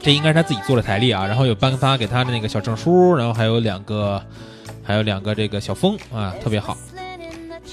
[0.00, 1.26] 这应该是他自己做的台历啊。
[1.26, 4.18] 然后有颁发给他的那个小证书，然后还有两个，
[4.82, 6.74] 还有两个这个小风啊，特别好。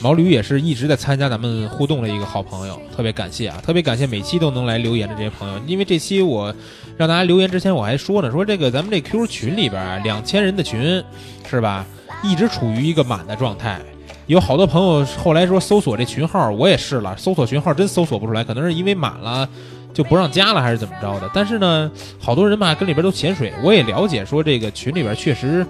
[0.01, 5.57] 毛驴也是一直在参加咱们互动的一个好朋友，特别感谢啊，特别感谢每期都能来留言的这些朋友。
[5.65, 6.53] 因为这期我
[6.97, 11.01] 让大家留言之前，我还说呢，说这个咱们这 QQ 群里边，两千人的群
[11.49, 11.85] 是吧，
[12.29, 13.79] 一直处于一个满的状态。
[14.27, 19.47] 有好多朋友后来说搜索这群号，我也试了，搜索群号真搜索不出来，可能是因为满了。
[19.93, 21.31] 就不让加了还是怎么着的？
[21.33, 25.65] 但是呢，好多人吧跟里边都潜水，我也了解说这个群里边确实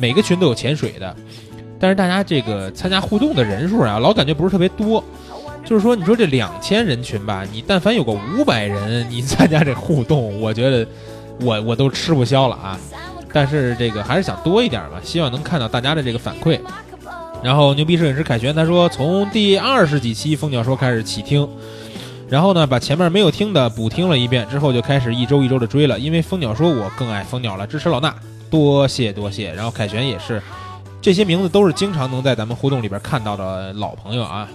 [0.00, 1.14] 每个群都有潜水的，
[1.78, 5.04] 但是大家这个参加互动的人数啊，老感觉不是特别多。
[5.66, 10.86] 就是说，你说这两千人群吧，你但凡有个五百人你参加这互动，我觉得
[11.42, 12.80] 我我都吃不消了啊。
[13.32, 16.60] 但是这个还是想多一点嘛，希望能看到大家的这个反馈。
[17.42, 21.48] 然后牛逼摄影师凯旋他说，从第二十几期蜂鸟说开始起听。
[22.28, 25.98] 然后呢，把前面没有听的补听了一遍，之后就开始一周一周的追了。
[25.98, 28.12] 因为蜂鸟说我更爱蜂鸟了，支持老衲，
[28.50, 29.52] 多谢多谢。
[29.52, 30.40] 然后凯旋也是，
[31.00, 34.48] 这些名字都是经常能在咱们互动里边看到的老朋友啊。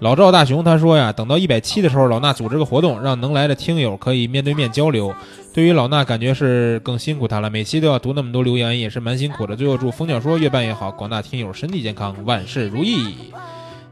[0.00, 5.14] 老赵大雄他说呀，等到一百七的时候，老衲组织个活动，让能来的听友可以面对面交流。
[5.52, 9.56] 对于老衲，感觉是更辛苦他了，每期都要读那么多留言，也是蛮辛苦的。
[9.56, 13.32] 最后祝蜂鸟说越办越好，广大听友身体健康，万事如意。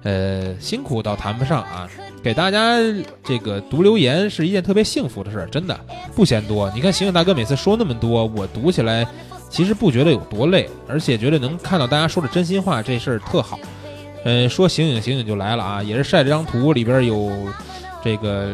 [0.03, 1.89] 呃，辛苦倒谈不上啊。
[2.23, 2.77] 给大家
[3.25, 5.79] 这个读留言是一件特别幸福的事儿，真的
[6.15, 6.71] 不嫌多。
[6.75, 9.07] 你看醒醒大哥每次说那么多，我读起来
[9.49, 13.59] 其实不觉得有多累，而且觉得能看到大家说的真心话，这事儿特好。
[14.25, 17.31] 嗯，说醒醒醒醒就来了啊，也是晒这张图，里边有
[18.05, 18.51] 这个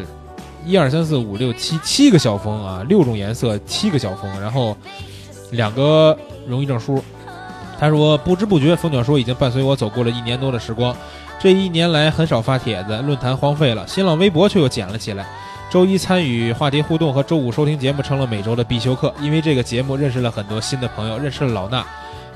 [0.65, 4.75] 一二三四五六七七个小风啊，六种颜色，七个小风，然后
[5.51, 6.17] 两个
[6.47, 7.03] 荣誉证书。
[7.79, 10.95] 他说不知不觉，蜂鸟说已经伴随我走过了一年多的时光。
[11.39, 15.25] 这一年来很少发帖子，论坛荒废了，新浪微博却又捡了起来。
[15.69, 19.13] 周一参与话题互动和周五收听节目成了每周的必修课。
[19.21, 21.83] 因为这个节目认识了很多新的朋友，认识了老衲，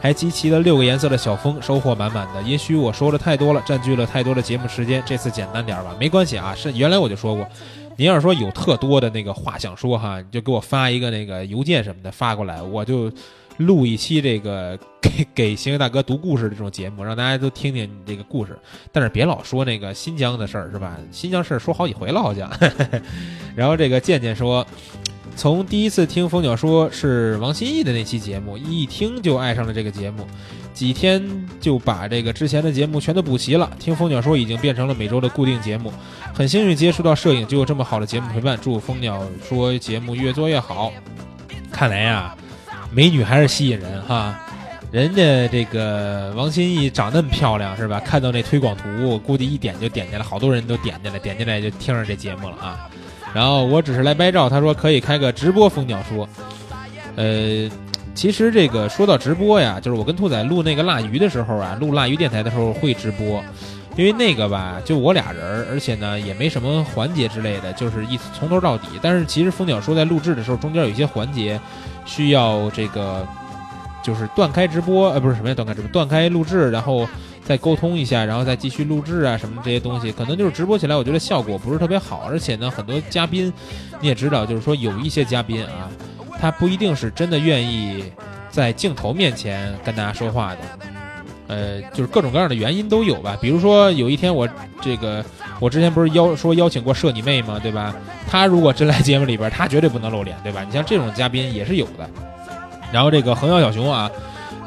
[0.03, 2.41] 还集齐了六个颜色的小风，收获满满的。
[2.41, 6.53] 也许我说的太多了，占据了太多的节目时间，这次简单点吧，没关系啊。
[6.53, 7.47] 是原来我就说过，
[7.95, 13.09] 您要是说有特多的那个话想说哈，你就给我发一个那个邮件什么的发过来，我就。
[13.57, 18.57] 录一期这个给给星星大哥读故事的这种节目，让大家都听听你这个故事，
[18.91, 20.97] 但是别老说那个新疆的事儿，是吧？
[21.11, 22.51] 新疆事儿说好几回了，好像。
[23.55, 24.65] 然后这个健健说，
[25.35, 30.25] 从第一次听蜂鸟说是王心怡的那期节目，一听就爱上了这个节目，
[30.73, 31.23] 几天
[31.59, 33.71] 就把这个之前的节目全都补齐了。
[33.79, 35.91] 听蜂鸟说已经变成了每周的固定节目，
[36.33, 38.57] 很幸运接触到摄影，就有这么好的节目陪伴。
[38.61, 40.91] 祝蜂鸟说节目越做越好。
[41.71, 42.35] 看来呀。
[42.95, 44.39] 美女还是吸引人哈，
[44.91, 47.99] 人家这个王心怡长那么漂亮是吧？
[47.99, 52.87] 看到那推广图，估计一点就点进来，好多人都点进来，点进来就听着这节目了啊。
[53.33, 56.27] 然后我只是来拍照，他说可以开个直播蜂鸟说。
[57.15, 57.69] 呃，
[58.15, 63.43] 其实这个说到直播呀，就是我跟兔仔录那个腊鱼的时候啊，录腊鱼电台的时候会直播，
[63.95, 68.87] 因为那个吧，就我俩人，而且呢也没什么环节之类的，就是一从头到底。
[69.01, 71.59] 但是其实蜂鸟说在录制的时候，中间有一些环节
[72.05, 73.27] 需要这个
[74.03, 77.07] 就是断开直播，呃，不是什么呀，断开直播，断开录制，然后
[77.45, 83.51] 再沟通一下，然后再继续录制啊什么这些东西，可能就是直播起来，我觉得效果不是特别好，而且呢，很多嘉宾
[83.99, 85.89] 你也知道，就是说有一些嘉宾啊，
[86.39, 88.03] 他不一定是真的愿意
[88.49, 90.59] 在镜头面前跟大家说话的。
[91.47, 93.37] 呃，就是各种各样的原因都有吧。
[93.39, 94.47] 比如说有一天我
[94.81, 95.23] 这个，
[95.59, 97.59] 我之前不是邀说邀请过社你妹吗？
[97.61, 97.93] 对吧？
[98.27, 100.63] 他如果真来节目里边，他绝对不能露脸，对吧？
[100.63, 102.09] 你像这种嘉宾也是有的。
[102.91, 104.09] 然后这个横腰小熊啊，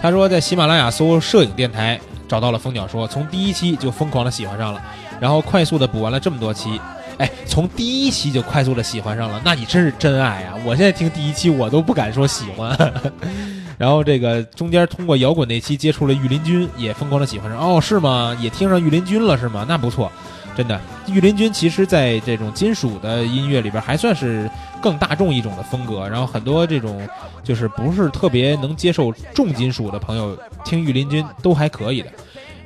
[0.01, 1.99] 他说在喜马拉雅搜摄影电台
[2.29, 4.83] 找到了蜂鸟说，从第一期就疯狂的喜欢上了，
[5.21, 6.81] 然后快速的补完了这么多期。
[7.19, 10.55] 哎，从第一期就快速的喜欢上了，那你真是真爱啊！
[10.67, 12.77] 我现在听第一期我都不敢说喜欢。
[13.79, 17.59] 然后这个中间通过摇滚那期接触了御林军，也疯狂的喜欢上。
[17.59, 18.37] 哦，是吗？
[18.39, 19.65] 也听上御林军了是吗？
[19.67, 20.13] 那不错，
[20.57, 20.81] 真的。
[21.09, 24.51] 御林军其实在这种金属的音乐里边还算是
[24.81, 26.09] 更大众一种的风格。
[26.09, 27.07] 然后很多这种
[27.43, 32.11] 就是不是特别能接受重金属的朋友听御林军都还可以的。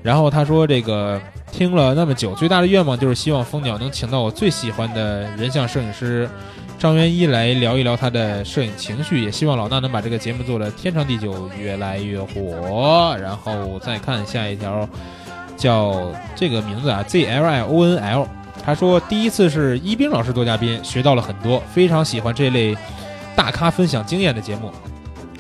[0.03, 1.20] 然后他说这个
[1.53, 6.28] 听了那么久，最大的愿望就是希望蜂鸟能请到我最喜欢的人像摄影师。
[6.78, 13.14] 张元一来聊一聊他的摄影情绪，也希望老衲能把这个节目做得天长地久，越来越火。
[13.20, 14.88] 然后再看下一条，
[15.61, 18.27] 叫这个名字啊，Z L I O N L。
[18.65, 22.77] 他说第一次是一冰老师做嘉宾，学到了很多，非常喜欢这类
[23.37, 24.73] 大咖分享经验的节目。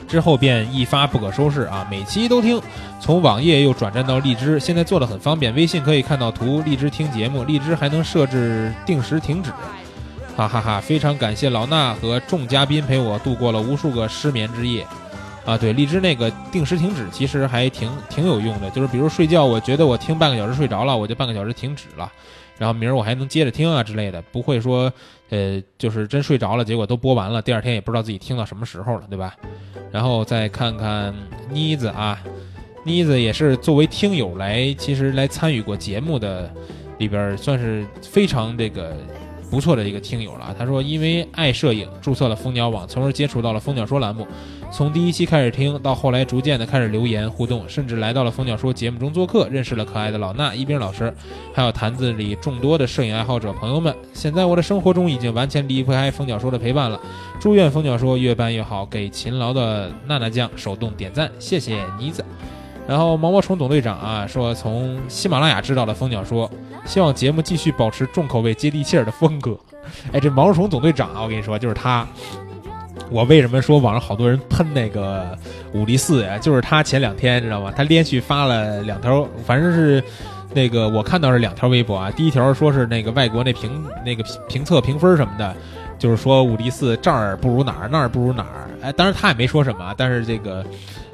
[0.06, 2.60] 之后便一发不可收拾啊，每期都听。
[3.00, 9.50] 从网页又转战到荔枝，现在做的很方便，微信可以看到图，荔枝听节目，荔枝还能设置定时停止。
[10.36, 10.80] 哈哈哈！
[10.80, 14.86] 非常感谢老衲和众嘉宾陪我度过了无数个失眠之夜，
[15.44, 22.10] 啊，对，荔枝那个定时停止其实还挺挺有用的，就是比如睡觉，我觉得我听半个小时睡着了，我就半个小时停止了，
[22.58, 24.92] 然后明儿我还能接着听啊之类的，不会说，
[25.30, 29.34] 呃，就是真睡着了，结果都播完了，第二天也不知道自己听到什么时候了，对吧？
[29.90, 31.12] 然后再看看
[31.50, 32.22] 妮子啊，
[32.84, 36.52] 妮子也是作为听友来，其实来参与过节目的
[36.98, 38.94] 里边，算是非常这个。
[39.50, 44.26] 不错的一个听友了，他说因为爱摄影注册了蜂鸟网，从而接触到了蜂鸟说栏目，
[44.70, 51.12] 从第一期开始听到后来逐渐的开始留言互动，甚至来到了蜂鸟说节目中做客，认识了可爱的老衲一冰老师，
[51.52, 53.94] 还有坛子里众多的摄影爱好者朋友们。
[54.14, 57.00] 现在我的生活中已经完全离不开蜂鸟说的陪伴了，
[57.40, 62.24] 祝愿蜂鸟说越办越好，给勤劳的娜娜酱手动点赞，谢谢妮子。
[62.90, 66.50] 然后毛毛虫总队长啊说从喜马拉雅知道了蜂鸟说。
[66.86, 69.56] 希望节目继续保持重口味、接地气儿的风格。
[70.12, 72.04] 哎，这毛毛虫总队长啊，我跟你说，就是他。
[73.10, 75.38] 我为什么说网上好多人喷那个
[75.72, 76.38] 武力四呀？
[76.38, 77.72] 就是他前两天知道吗？
[77.76, 80.02] 他连续发了两条，反正是
[80.52, 82.10] 那个我看到是两条微博啊。
[82.10, 85.54] 第一条说是那个外国那评那个评测评分什么的，
[85.96, 88.70] 就是说武力四这儿不如哪儿，那儿不如哪儿。
[88.82, 90.64] 哎，当然他也没说什么，但是这个。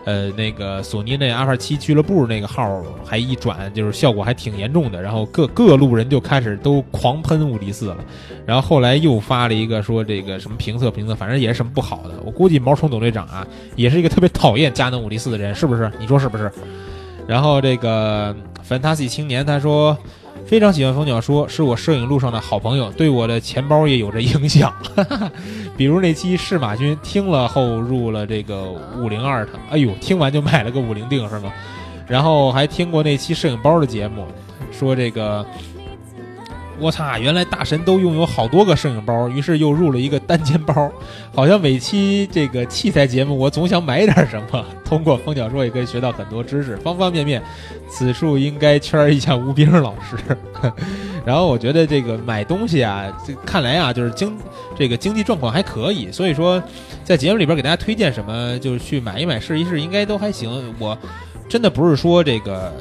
[0.06, 5.02] 呃，那个索尼那阿帕七俱乐部那个号还一转，就是效果还挺严重的。
[5.02, 7.96] 然后各各路人就开始都狂喷五 D 四了。
[8.46, 12.14] 然后后来又发了一个说这个什么评测评测，反正也是什么不好的。
[12.24, 13.44] 我估计毛虫总队长啊，
[13.74, 15.90] 也是一个特别讨厌佳能五 D 四的人，是不是？
[15.98, 16.48] 你说是不是？
[17.26, 18.32] 然后这个
[18.64, 19.98] Fantasy 青年他说。
[20.46, 24.72] 非常喜欢蜂鸟说，是我摄影路上的好朋友，对我的钱包也有着影响。
[25.76, 31.52] 比如那期释马军听了后入了这个五零二，哎呦，听完就买了个五零定是吗？
[32.06, 34.24] 然后还听过那期摄影包的节目，
[34.70, 35.44] 说这个。
[36.78, 37.18] 我操！
[37.18, 40.92] 原来大神都拥有好多个摄影包，于是又入了一个单肩包。
[41.34, 44.64] 好像每期这个器材节目，我总想买点什么。
[44.84, 47.42] 通过蜂鸟说也可以学到很多知识，方方面面。
[47.88, 50.16] 此处应该圈一下吴冰老师。
[51.24, 54.36] 然后我觉得这个买东西啊，这看来啊，就是经
[54.76, 56.62] 这个经济状况还可以，所以说
[57.02, 60.74] 在节目里边给大家推荐什么，就是去买一买试一试，应该都还行。
[60.78, 60.96] 我
[61.48, 62.72] 真的不是说这个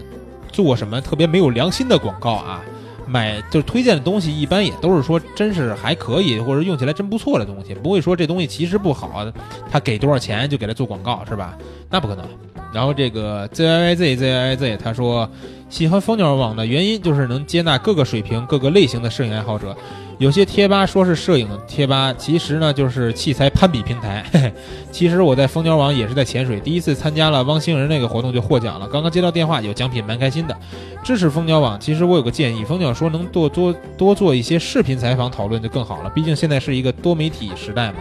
[0.51, 2.61] 做什么特别没有良心的广告啊。
[3.07, 9.25] 买就是推荐的东西，一般也都是说真是还可以，或者用起来真不错的东西，不会说这东西其实不好，
[9.71, 11.57] 他给多少钱就给他做广告是吧？
[11.89, 12.25] 那不可能。
[12.73, 15.29] 然后这个 Z I I Z Z I I Z 他说，
[15.69, 19.75] 喜欢蜂鸟网的原因就是能接纳各个水平、各个类型的摄影爱好者，
[20.17, 24.25] 有些贴吧说是摄影贴吧，其实呢就是器材攀比平台。
[24.31, 24.53] 嘿嘿，
[24.91, 30.57] 其实我在蜂鸟网也是在潜水，第一次参加了汪星人那个活动就获奖了，刚刚接到电话有奖品，蛮开心的。
[31.03, 37.99] 支持蜂鸟网，其实我有个建议，蜂鸟说能多多多做一些视频采访讨论就更好了，毕竟现在是一个多媒体时代嘛。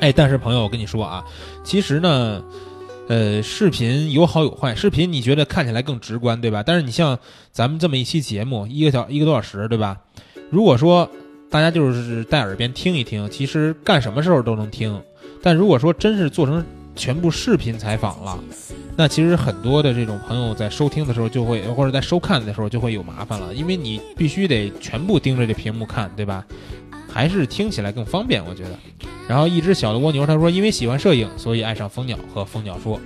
[0.00, 1.24] 哎，但是朋友，我跟你说啊，
[1.64, 2.42] 其实呢。
[3.08, 4.72] 呃，视频有好有坏。
[4.72, 6.62] 视频你觉得看起来更直观，对吧？
[6.64, 7.18] 但是你像
[7.50, 9.96] 咱们这么一期节目，一个小一个多小时，对吧？
[10.50, 11.08] 如果说
[11.48, 15.00] 大家就是戴耳边听一听，其实干什么时候都能听。
[15.42, 18.38] 但如果说真是做成全部视频采访了，
[18.96, 26.44] 那其实很多的这种朋友在收听的时候就会，或者在收看的时候就会有麻烦了，因为你必须得全部盯着这屏幕看，对吧？
[27.08, 28.70] 还是听起来更方便，我觉得。
[29.26, 33.00] 然后一只小的蜗牛他说，因为喜欢摄影，所以爱上蜂鸟和蜂鸟说。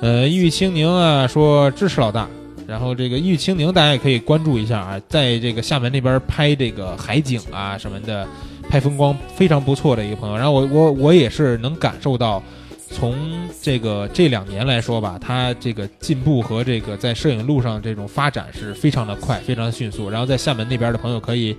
[0.00, 2.28] 呃，玉清宁啊说支持老大。
[2.66, 8.26] 然后这个玉清宁大家也可以关注一下啊，在这个厦门那边拍这个海景啊什么的，
[8.68, 10.36] 拍风光非常不错的一个朋友。
[10.36, 12.42] 然后我我我也是能感受到，
[12.90, 13.14] 从
[13.62, 20.08] 这个这两年来说吧，他这个进步和这个在摄影路上这种发展是非常的快，非常迅速。
[20.08, 21.56] 然后在厦门那边的朋友可以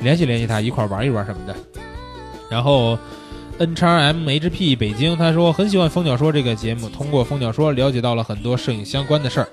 [0.00, 1.54] 联系联系他，一块玩一玩什么的。
[2.50, 2.98] 然后。
[3.60, 9.48] N 叉 M H P 北京，他说很喜欢蜂鸟说这个节目，通过蜂鸟说了解到了很多摄影相关的事儿。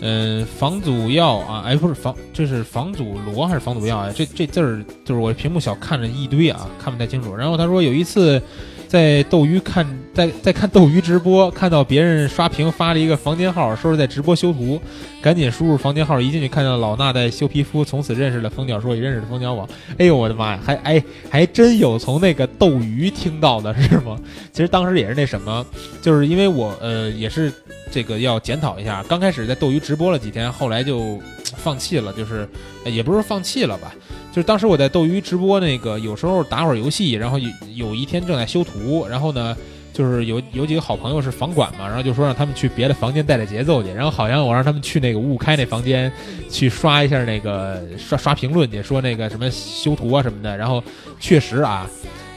[0.00, 4.12] 嗯，房祖耀啊，哎，不是房，这是房祖罗还是房祖耀啊？
[4.14, 7.34] 这这字儿就是我屏幕小看着一堆啊，看不太清楚。
[7.34, 8.40] 然后他说有一次。
[8.88, 9.86] 在斗鱼看，
[10.18, 14.80] 在在看斗鱼直播，看到别人刷屏发了一个房间号，说是在直播修图，
[15.22, 19.68] 赶紧输入房间号，一进去看到老衲在修皮肤，从此认识了蜂鸟说，也认识了蜂鸟网。
[19.96, 24.18] 哎呦我的妈呀，还哎还真有从那个斗鱼听到的是吗？
[24.52, 25.64] 其实当时也是那什么，
[26.02, 27.52] 就是因为我呃也是
[27.88, 32.48] 这个要检讨一下，刚开始在斗鱼直播了几天，后来就放弃了，就是
[32.84, 33.94] 也不是放弃了吧。
[34.32, 39.56] 就是当时我在斗鱼直播，那个有时候打会儿游戏，然后有有一天正在修图，然后呢，
[39.98, 46.12] 就是有有几个好朋友是房管嘛，然后就说让他们去别的房间带带节奏去，然后好像我让他们去那个五五开那房间
[46.48, 50.80] 去刷一下那个刷刷评论去，说那个什么修图啊什么的，然后
[51.18, 51.84] 确实啊，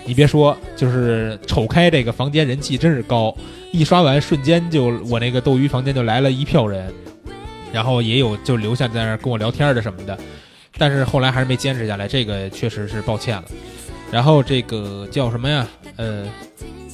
[0.07, 3.31] 你别说，就是瞅开这个房间人气真是高，
[3.71, 6.91] 一刷完瞬间就我那个斗鱼房间就来了一票人，
[7.71, 10.17] 然后也有就留下在那儿跟我聊天的什么的。
[10.79, 13.43] 但是后来还是没坚持下来，这个确实是抱歉了。
[14.11, 15.67] 然后这个叫什么呀？
[15.95, 16.25] 呃，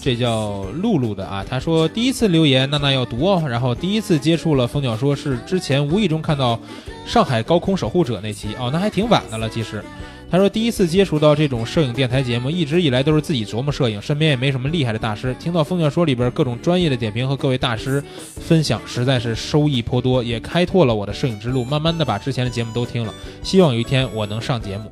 [0.08, 1.46] 这叫露露的啊。
[1.50, 3.44] 他说第一次留言，娜娜要读哦。
[3.46, 6.58] 然后第一次接触了蜂鸟说，是之前无意中看到
[7.06, 9.84] 上海高空守护者那期哦，那还挺晚的了，其实。
[10.32, 15.36] 他说：“第一次接触到这种摄影电台节目，一直以来都是自己琢磨摄影，身边也没什么厉害的大师。
[15.38, 18.02] 听到《蜂鸟说》里边各种专业的点评和各位大师
[18.36, 21.66] 分享，实在是收益颇多，也开拓了我的摄影之路。
[21.66, 24.90] 慢慢的把之前的节目都听了，希望有一天我能上节目。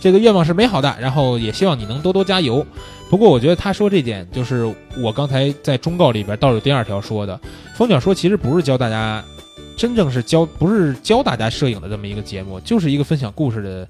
[0.00, 2.66] 这个愿望是美好的，然后也希望你能多多加油。
[3.14, 7.40] 不过我觉得他说这点，就是我刚才在忠告里边倒数第二条说的，
[7.76, 9.24] 《蜂鸟说》其实不是教大家，
[9.76, 13.88] 真正是教不是教大家摄影的这么一个节目，就是一个分享故事的。”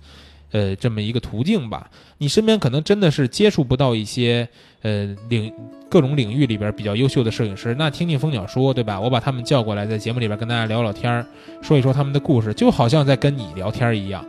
[0.53, 4.47] 呃，这么一个途径吧，你身边可能真的是接触不到一些
[4.83, 5.53] 呃领
[5.89, 9.01] 各种领域里边比较优秀的摄影师，那听听蜂鸟说，对吧？
[9.01, 11.27] 我把他们叫过来，在节目里边跟大家聊聊天儿，
[11.61, 14.25] 说一说他们的故事，就好像在跟你聊天一样，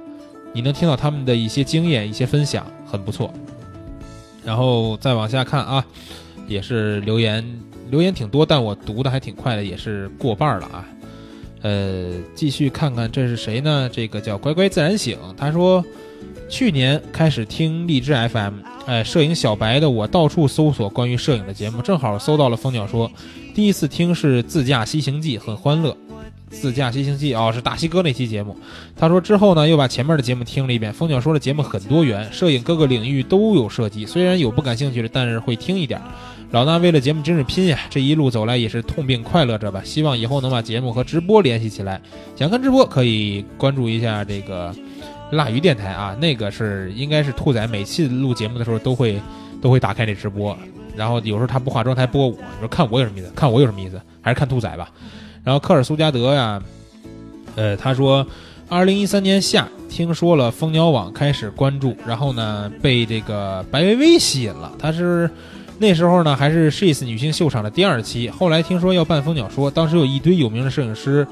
[0.52, 3.32] 你能听到他们的一些经验、一些分享，很不错。
[4.46, 5.86] 然后再往下看啊，
[6.48, 7.44] 也是留言
[7.90, 10.86] 留言挺多，但我读的还挺快的，也是过半了啊。
[11.62, 13.90] 呃，继续看看这是谁呢？
[13.92, 15.84] 这个叫乖乖自然醒，他说。
[16.48, 18.54] 去年开始听荔枝 FM，
[18.86, 23.12] 哎，摄影小白的我到处搜索关于摄影的节目，正好搜到了蜂鸟说。
[23.56, 25.90] 第一次听是《自驾西行记》，很欢乐。
[26.50, 28.56] 《自驾西行记》哦，是大西哥那期节目。
[28.96, 30.92] 他说之后呢，又把前面的节目听了一遍。
[30.94, 34.06] 蜂鸟说的节目很多元，摄影各个领域都有涉及。
[34.06, 36.02] 虽然有不感兴趣的，但是会听一点。
[36.52, 39.82] 老衲为了节目真是拼呀，这一路走来也是痛并快乐着吧。
[39.84, 42.02] 希望以后能把节目和直播联系起来。
[42.36, 44.74] 想看直播可以关注一下这个。
[45.32, 49.20] 腊鱼电台啊，那个是应该是兔仔每次录节目的时候都会
[49.60, 50.56] 都会打开那直播，
[50.96, 53.32] 然后有时候他不化妆他还播我，你说看我有什么意思？
[53.36, 54.00] 看我有什么意思？
[54.22, 54.88] 还是看兔仔吧。
[55.46, 56.62] 然后科尔苏加德呀，
[57.56, 58.26] 呃，他说，
[58.68, 64.74] 二零一三年夏听说了蜂鸟网开始关注，然后呢被这个白薇薇吸引了。
[64.78, 65.30] 他是
[65.78, 71.26] 那时候呢还是 She's 女性秀场的第二期，后来听说要办蜂鸟说，当时有一堆有名的摄影师。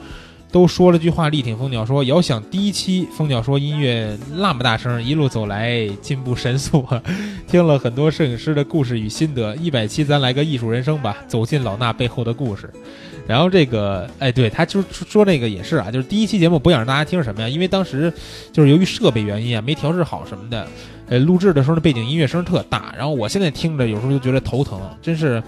[0.51, 6.85] 都说了句话力挺蜂鸟说，遥想第一期蜂鸟说音乐那么大声，一路走来进步神速，
[7.49, 9.55] 听了很多摄影师的故事与心得。
[9.55, 12.69] 一百期咱来个艺术人生吧，走进老衲背后的故事。
[13.25, 18.11] 然后这个，哎，对，他就说说那个也是啊，就是第一期节目不想让大家听什么呀，因为当时
[18.51, 20.67] 就是由于设备原因啊，没调试好什么的，
[21.07, 25.41] 呃，录制的时候的背景音乐声特大，然后我现在听着有时候就觉得头疼，真是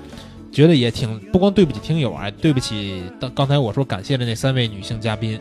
[0.52, 5.40] 觉得也挺不光对不起听友啊，对不起刚刚才我说感谢的那三位女性嘉宾。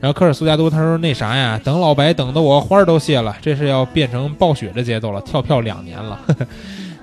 [0.00, 6.18] 然后科尔苏加多他说那啥呀，等老白等的我花儿都谢了，这是要变成暴雪的节奏了，跳票两年了。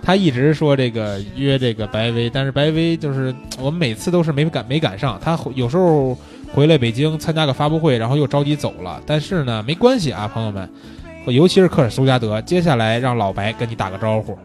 [0.08, 5.20] 他一直说这个约这个白薇，但是白薇就是我们每次都是没赶没赶上。
[5.20, 6.16] 他有时候
[6.54, 9.02] 回来北京参加个发布会，然后又着急走了。
[9.06, 10.70] 但是呢，没关系啊，朋友们，
[11.26, 14.40] 尤其是克尔苏加德，接下来让老白跟你打个招呼。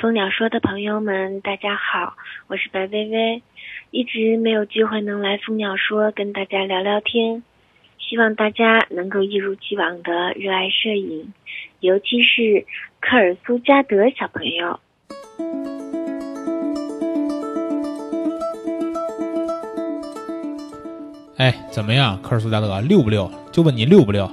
[0.00, 2.14] 蜂鸟说的朋友们，大家好，
[2.46, 3.42] 我是白薇薇，
[3.90, 7.42] 一直没有机会能来蜂鸟说跟大家聊聊天，
[7.98, 11.34] 希望大家能够一如既往的热爱摄影，
[11.80, 12.64] 尤其是
[13.00, 14.78] 科尔苏加德小朋友。
[21.36, 23.30] 哎，怎么样，科尔苏加德溜不溜？
[23.52, 24.28] 就问你溜不溜？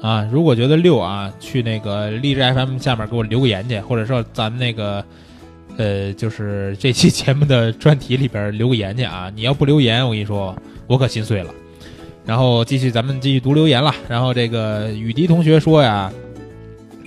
[0.00, 5.04] 啊，如果觉得溜啊，去那个荔枝 FM 下面给我留个言去，或者说咱们那个，
[5.76, 9.30] 呃，就是这期节目的专题里边留个言去啊。
[9.34, 10.56] 你要不留言，我跟你说，
[10.86, 11.52] 我可心碎了。
[12.24, 13.94] 然后继续，咱们继续读留言了。
[14.08, 16.12] 然后这个雨迪同学说呀，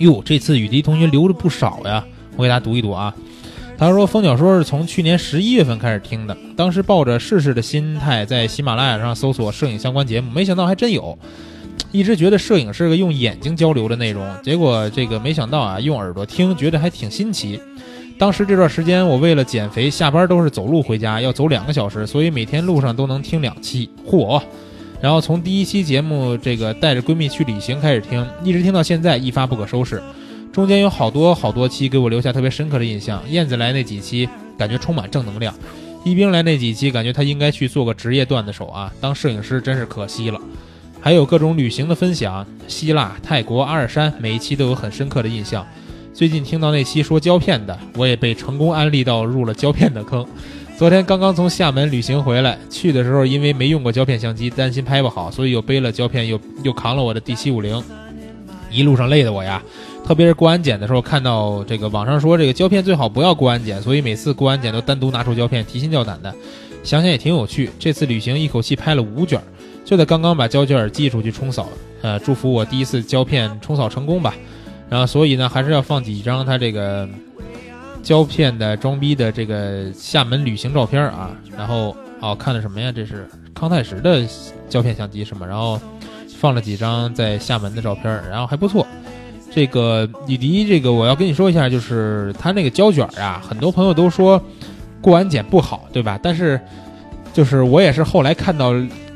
[0.02, 2.04] 哟，这次雨迪同学留了不少呀，
[2.36, 3.14] 我给大家读一读啊。
[3.78, 11.16] 他说：“蜂鸟说是从去年十一月份开始听的，当时抱着试试的心态在喜马拉雅上搜索摄影相关节目，没想到还真有。
[11.90, 17.60] 一直觉得摄影是个用眼睛交流的内容，结果这个没想到啊，用耳朵听觉得还挺新奇。
[18.18, 23.88] 当时这段时间我为了减肥，下班都是走路回家，要走两个小时，所以每天路上都能听两期。
[24.08, 24.40] 嚯！
[25.02, 30.00] 然后从第一期节目这个带着闺蜜去旅行开始听，一直听到现在，一发不可收拾。”
[30.52, 33.20] 中间有好多好多期给我留下特别深刻的印象。
[33.28, 35.52] 燕子来那几期，感觉充满正能量；
[36.04, 40.40] 一冰来那几期，感觉他应该去做个职业段子手啊，当摄影师真是可惜了。
[41.00, 45.66] 还有各种旅行的分享，希腊、泰国、阿尔山，每一期都有很深刻的印象。
[46.14, 50.24] 最近听到那期说胶片的，我也被成功安利到入了胶片的坑。
[50.82, 57.80] 昨天刚刚从厦门旅行回来，去的时候因为没用过胶片相机，担心拍不好，所以又背了胶片，又又扛了我的 D 七五零，
[58.68, 59.62] 一路上累的我呀。
[60.04, 66.34] 特别是过安检的时候，看到这个网上说这个胶片最好不要过安检，所以每次过安检都单独拿出胶片，提心吊胆的。
[66.82, 67.70] 想想也挺有趣。
[67.78, 69.40] 这次旅行一口气拍了五卷，
[69.84, 71.68] 就在刚刚把胶卷寄出去冲扫。
[72.00, 74.34] 呃，祝福我第一次胶片冲扫成功吧。
[74.88, 77.08] 然后，所以呢，还是要放几张他这个
[78.02, 81.30] 胶片的装逼的这个厦门旅行照片啊。
[81.56, 82.90] 然后，哦，看的什么呀？
[82.90, 84.26] 这是康泰时的
[84.68, 85.46] 胶片相机是吗？
[85.46, 85.80] 然后
[86.38, 88.86] 放了几张在厦门的照片，然后还不错。
[89.54, 94.42] 这个雨迪，这个我要跟你说一下，就是他那个胶卷啊，很多朋友都说
[95.00, 96.18] 过安检不好，对吧？
[96.22, 96.58] 但是
[97.34, 98.72] 就是我也是后来看到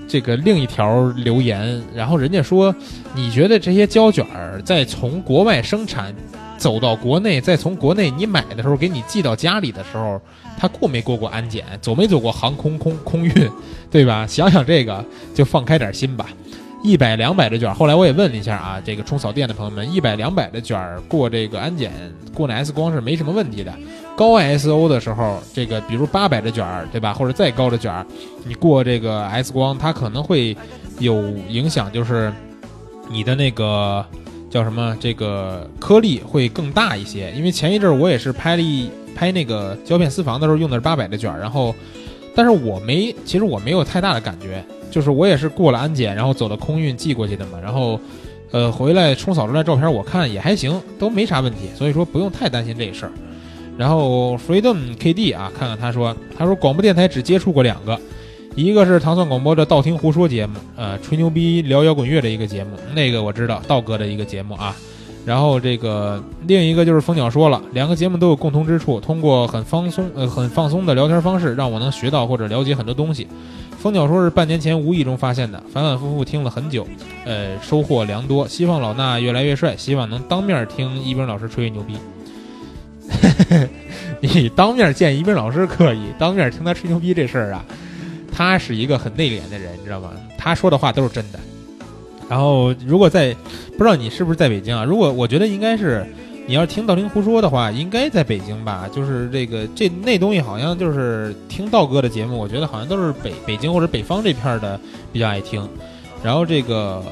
[0.07, 2.75] 这个另一条留言，然后人家说，
[3.15, 4.27] 你觉得这些胶卷
[4.63, 6.15] 在从国外生产
[6.57, 10.21] 走到国内，再从国内你买的时候给你寄到家里的时候，
[10.59, 13.33] 他过没过过安检，走没走过航空空空运，
[13.91, 14.27] 对吧？
[14.29, 15.05] 想想这个，
[15.35, 16.27] 就放开点心吧。
[16.83, 20.79] 一百两百的卷，后来我也问了一下啊，这个冲扫店的朋友们，一百两百的卷
[21.09, 21.91] 过这个安检，
[22.33, 23.75] 过那 X 光是没什么问题的。
[24.17, 27.13] 高 ISO 的时候，这个比如八百的卷，对吧？
[27.13, 28.07] 或者再高的卷，
[28.45, 30.57] 你过这个 S 光，它可能会
[31.01, 32.33] 有影响，就是
[33.11, 34.05] 你的那个
[34.57, 37.31] 叫什么，这个颗粒会更大一些。
[37.33, 41.75] 因为前一阵我也是拍了一拍那个胶片私房的时候，用的是八百的卷，然后，
[42.35, 44.65] 但是我没，其实我没有太大的感觉。
[44.91, 48.01] 就是我也是过了安检，然后走的空运寄过去的嘛，然后，
[48.51, 53.13] 呃，回来冲扫出来照片，我看也还行，都没啥问题，所以说不用太担心这事儿。
[53.77, 58.01] 然后 Freedom KD 啊，看看他说，他说广播电台只接触过两个，
[58.57, 64.75] 一个是糖蒜广播的道听胡说节目，呃，吹牛逼聊摇滚乐的一个节目，那个我知道，道哥的一个节目啊。
[65.27, 73.29] 然后这个另一个就是蜂鸟说了，两个节目都有共同之处，通过很放松呃很放松的聊天方式，让我能学到或者了解很多东西。
[73.79, 76.87] 蜂鸟说是半年前无意中发现的，反反复复听了很久，
[77.27, 78.49] 呃，收获良多。
[78.49, 81.95] 希望老衲越来越帅，希望能当面听一冰老师吹牛逼。
[84.21, 87.65] 你当面见一冰老师可以，当面听他吹牛逼这事儿啊，
[88.37, 90.11] 他是一个很内敛的人，你知道吗？
[90.37, 91.41] 他说的话都是真的。
[92.29, 93.35] 然后，如果在
[93.79, 94.85] 不知道你是不是在北京啊？
[94.85, 96.07] 如果我觉得应该是，
[96.47, 98.87] 你要听道听胡说的话，应该在北京吧？
[98.93, 104.79] 就是这个这那东西好像就是听道哥的节目，我觉得好像都是北北京或者北方这片的
[105.13, 105.67] 比较爱听。
[106.23, 107.03] 然后这个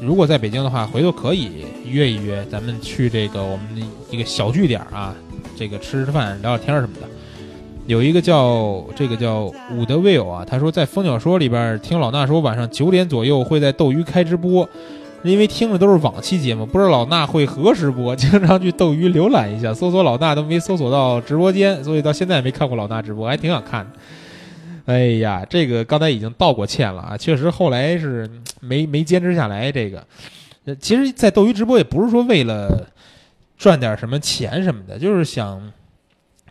[0.00, 5.14] 如果在北京的话，回头可以约一约，咱们去这个我们的一个小据点啊，
[5.58, 7.08] 这个吃吃饭聊聊天什么的。
[7.86, 14.68] 有一个叫这个叫伍德威尔啊，他说在蜂鸟说里边听老衲说晚上九点左右会在斗鱼开直播，
[15.22, 23.90] 因为听的都是往期节目，不知道老衲会何时播，经常去斗鱼浏览一下，搜索老衲都没搜索到直播间，所以到现在也没看过老衲直播，还挺想看的。
[24.86, 28.28] 哎呀，这个刚才已经道过歉了啊，确实后来是
[28.60, 29.72] 没没坚持下来。
[29.72, 30.04] 这个，
[30.80, 32.86] 其实，在斗鱼直播也不是说为了
[33.56, 35.60] 赚点什么钱什么的，就是想，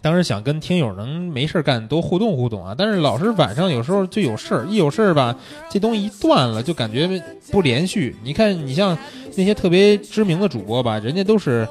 [0.04, 2.76] 当时想跟听友能没事干多互动互动啊。
[2.78, 5.34] 但是老是晚上有时候就有事儿，一有事儿吧，
[5.72, 8.14] 这东西一断了就感觉不连续。
[8.22, 8.98] 你看，你像
[9.38, 11.66] 那些特别知名的主播吧，人家都是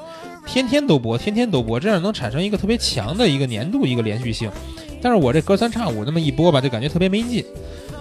[0.47, 4.49] 天天都播，天天都播，这样能产生一个特别强的一个年度一个连续性。
[4.99, 7.45] 但是我这隔三差五那么一播吧，就感觉特别没劲。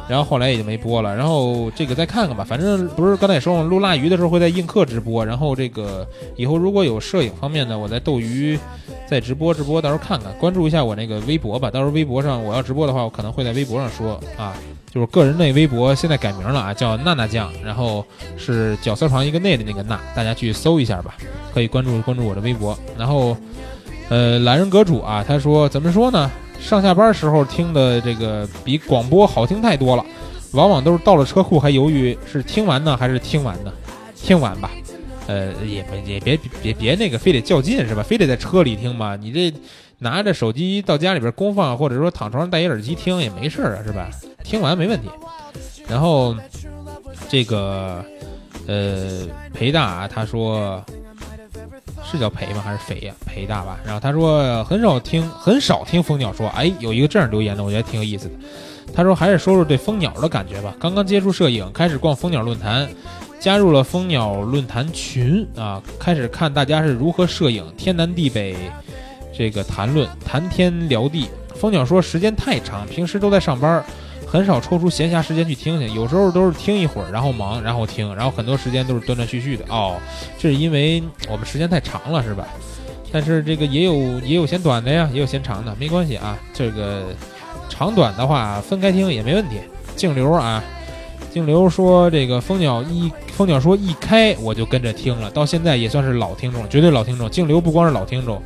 [0.08, 1.14] 然后后来也就没播了。
[1.14, 5.24] 然后这个再看看吧，反正不是刚才也说了，录腊鱼的时候会在映客直播。
[5.24, 6.06] 然后这个
[6.36, 8.58] 以后如果有摄影方面的，我在斗鱼
[9.08, 11.70] 再直播直播，到时候看看，关注一下我那个微博吧。
[11.70, 14.54] 到时候微博上我要直播的话，我可能会在微博上说啊，
[14.90, 18.04] 就是个人类微博现在改名了啊，叫娜娜酱，然后
[18.36, 21.14] 是角色旁一个内的那个娜，大家去搜一下吧，
[21.54, 22.76] 可以关注关注我的微博。
[22.98, 23.36] 然后
[24.08, 26.30] 呃，懒人阁主啊，他说怎么说呢？
[26.62, 30.06] 上下班时候听的这个比广播好听太多了，
[30.52, 33.70] 往往都是到了车库还犹豫是听完呢还是听完呢？
[34.14, 34.70] 听完吧，
[35.26, 38.02] 呃，也没也别别别那个非得较劲是吧？
[38.02, 39.16] 非得在车里听嘛？
[39.16, 39.52] 你这
[39.98, 44.08] 拿着手机到家里边公放，或者说躺床上戴一耳机听也没事儿啊，是吧？
[44.42, 45.08] 听完没问题。
[45.88, 46.34] 然后
[47.28, 48.02] 这个
[48.66, 50.82] 呃裴大他说。
[52.12, 52.60] 是叫裴吗？
[52.62, 53.80] 还是肥呀、裴大吧。
[53.84, 56.46] 然后他说很少听，很少听蜂鸟说。
[56.50, 58.34] 哎，有一个这样留言的，我觉得挺有意思的。
[58.94, 60.74] 他说还是说说对蜂鸟的感觉吧。
[60.78, 62.86] 刚刚接触摄影，开始逛蜂鸟论坛，
[63.40, 68.54] 加入了蜂鸟论坛群啊，开始看大家是如何摄影，天南地北，
[69.36, 71.28] 这个谈论谈天聊地。
[71.54, 73.82] 蜂鸟说时间太长，平时都在上班。
[74.32, 79.64] 很少抽出闲暇时间去听听，有时候都是听一会儿，然后忙，然后听，然后很多时间都是断断续续的。
[79.68, 79.98] 哦，
[80.38, 82.48] 这是因为我们时间太长了，是吧？
[83.12, 86.38] 但是这个也有也有嫌短的呀，也有嫌长的，没关系啊。
[86.54, 87.08] 这个
[87.68, 89.56] 长短的话分开听也没问题。
[89.96, 90.64] 静流啊，
[91.30, 97.28] 静流说这个蜂鸟一蜂鸟说一开我就跟着听了，到现在也算是老听众，绝对老听众。
[97.28, 98.42] 静流不光是老听众，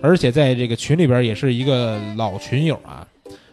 [0.00, 3.06] 而且在这个群里边也是一个老群友啊。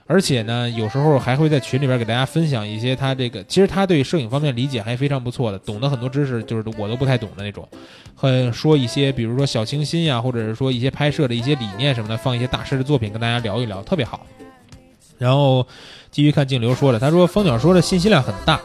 [0.05, 7.67] 而且呢，有时候还会在群里边给大家分享一些他这个，其实他对摄影方面理解还非常不错的，懂得很多知识，就是我都不太懂的那种。
[8.13, 14.25] 很说一些，比如说小清新呀，或者是说一些拍摄的一些理念什么的，放一些大师的作品跟大家聊一聊，特别好。
[15.17, 15.65] 然后
[16.11, 18.59] 继续看静流说的，他说蜂鸟说的信息量很大，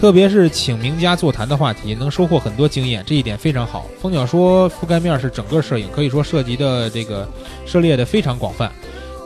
[0.00, 3.86] 特别是请名家座谈的话题，能收获很多经验，这一点非常好。
[4.00, 7.28] 蜂鸟说覆盖面是整个摄影，可以说涉及的这个
[7.66, 8.72] 涉猎的非常广泛。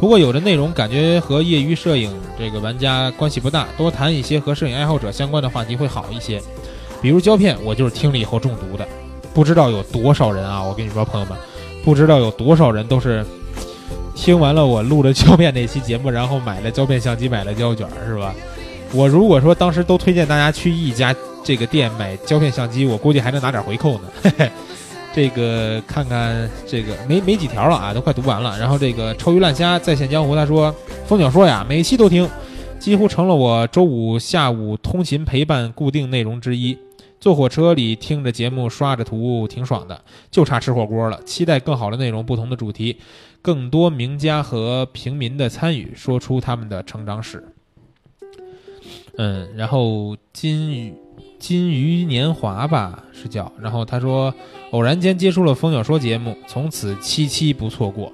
[0.05, 6.39] 不过有的内容感觉和业余摄影这个玩家关系不大，多谈一些和摄影爱好者相关的话题会好一些。
[7.01, 8.87] 比如胶片，我就是听了以后中毒的，
[9.33, 10.63] 不知道有多少人啊！
[10.63, 11.35] 我跟你说，朋友们，
[11.83, 13.25] 不知道有多少人都是
[14.15, 18.35] 听完了我录的胶片那期节目，然后买了胶片相机，买了胶卷，是吧？
[18.93, 24.01] 我如果说当时都推荐大家去一家这个店买胶片相机，我估计还能拿点回扣呢。
[24.23, 24.51] 嘿嘿。
[25.15, 28.59] 这个看看这个没没几条了啊，都快读完了。
[28.59, 30.75] 然后这个臭鱼烂虾再现江湖，他说
[31.07, 32.29] 风鸟说呀，每期都听，
[32.81, 36.77] 几乎成了我周五下午通勤陪伴固定内容之一。
[37.21, 41.23] 坐火车里听着节目，刷着图，挺爽的，就差吃火锅了。
[41.23, 42.99] 期待更好的内容，不同的主题，
[43.41, 47.43] 更多名家和平民的参与，说出他们的成长史。
[49.17, 50.93] 嗯，然后金宇
[51.45, 54.33] 金鱼年华吧是叫，然后他说
[54.71, 58.11] 偶然间接触了风鸟说节目，从此七七不错过。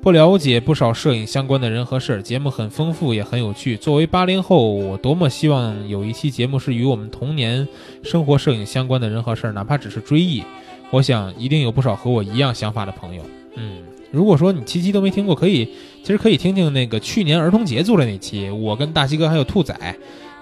[0.00, 3.76] 不了解不少摄影相关的人和事儿，节目很丰富也很有趣。
[3.76, 7.66] 作为八零后，我多么希望有一期节目是与我们童年
[8.04, 10.44] 生活摄影相关的人和事儿，哪怕只是追忆。
[10.90, 13.24] 我想一定有不少和我一样想法的朋友。
[13.56, 13.78] 嗯，
[14.12, 15.68] 如果说你七七都没听过，可以
[16.04, 19.76] 其实可以听听那个去年儿童节做的那期，我跟大西哥还有兔仔，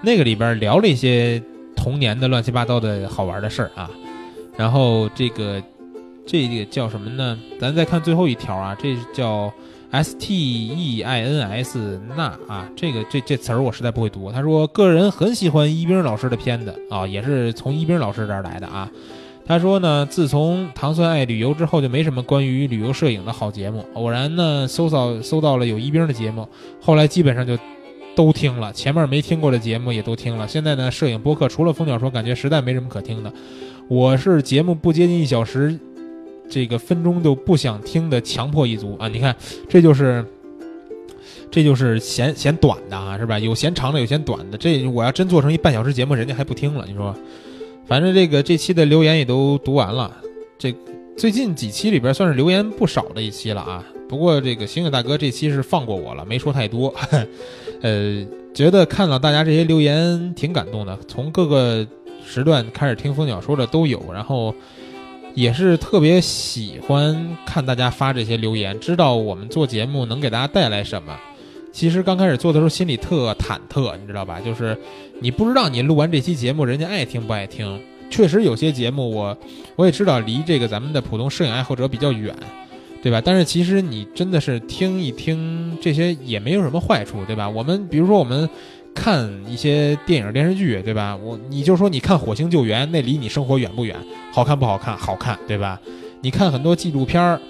[0.03, 1.43] 那个里边聊了一些
[1.77, 3.91] 童年的乱七八糟的好玩的事儿啊。
[4.57, 5.63] 然后这个
[6.27, 7.39] 这个叫什么呢？
[7.61, 9.53] 咱再看最后一条啊，这叫
[9.91, 10.35] S T
[10.69, 14.33] E I N S 那啊，这个这这词儿我实在不会读。
[14.33, 18.91] 他说个人很喜欢一冰老师的片子啊，也是从一冰老师这儿来的啊。
[19.47, 23.87] 他说呢，自从糖蒜爱旅游之后，就没什么关于旅游摄影的好节目。
[23.95, 26.49] 偶然呢，搜到搜到了有一冰的节目，
[26.81, 27.57] 后来基本上就
[28.17, 30.49] 都听了，前面没听过的节目也都听了。
[30.49, 33.31] 现在呢，摄影播客除了蜂鸟说，感觉实在没什么可听的。
[33.89, 35.79] 我是节目不接近一小时，
[36.49, 39.07] 这个分钟就不想听的强迫一族啊！
[39.07, 39.37] 你看，
[39.69, 40.25] 这就是
[41.51, 43.39] 这就是嫌嫌短的啊，是吧？
[43.39, 44.57] 有嫌长的，有嫌短的。
[44.57, 47.15] 这我要真做成一半小时节目，人家还不听了，你说？
[47.87, 50.17] 反正这个这期的留言也都读完了，
[50.59, 50.75] 这
[51.17, 53.85] 最近几期里边算是留言不少的一期了啊。
[54.09, 56.93] 不过这个星星大哥这期是放过我了，没说太多。
[57.83, 61.87] 呃，觉得看到大家这些留言挺感动的，从各个
[62.25, 64.55] 时段开始听蜂鸟说的都有，然后
[65.35, 71.17] 也是特别喜欢看大家发这些留言，知道我们做节目能给大家带来什么。
[71.73, 74.41] 其实刚开始做的时候心里特忐忑，你知道吧？
[74.41, 74.77] 就是
[75.21, 77.81] 你不知道你录完这期节目人家爱听不爱听。
[78.09, 79.37] 确实有些节目我
[79.75, 82.35] 我也知道离这个咱们的普通摄影爱好者比较远，
[83.07, 83.23] 对吧？
[83.25, 87.49] 但是其实你真的是听一听这些也没有什么坏处，对吧？
[87.49, 88.51] 我们比如说我们
[88.93, 91.17] 看一些电影电视剧，对吧？
[91.17, 93.95] 我你就说你看《火星救援》，那离你生活远不远？
[94.33, 94.97] 好看不好看？
[94.97, 95.81] 好看，对吧？
[96.21, 97.41] 你看很多纪录片儿，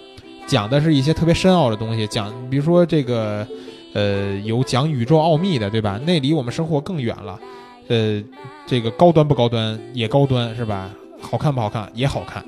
[0.46, 3.46] 讲的是一些特别深奥的东西，讲比如说这个。
[3.94, 5.98] 呃，有讲宇宙奥秘的，对吧？
[6.04, 7.40] 那离我们生活更远了。
[7.88, 8.22] 呃，
[8.66, 10.90] 这个高端不高端也高端，是吧？
[11.18, 12.44] 好看不好看也好看。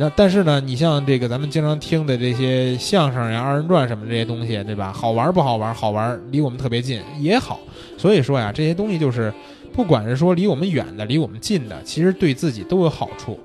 [0.00, 4.92] 那但是呢，你像这个咱们经常听的这些相声呀、二人转什么这些东西，对吧？
[4.92, 5.74] 好玩不好玩？
[5.74, 7.58] 好玩，离我们特别近也好。
[7.96, 9.34] 所以说呀，这些东西就是，
[9.72, 13.36] 不管是说离我们远的，离我们近的，其实对自己都有好处。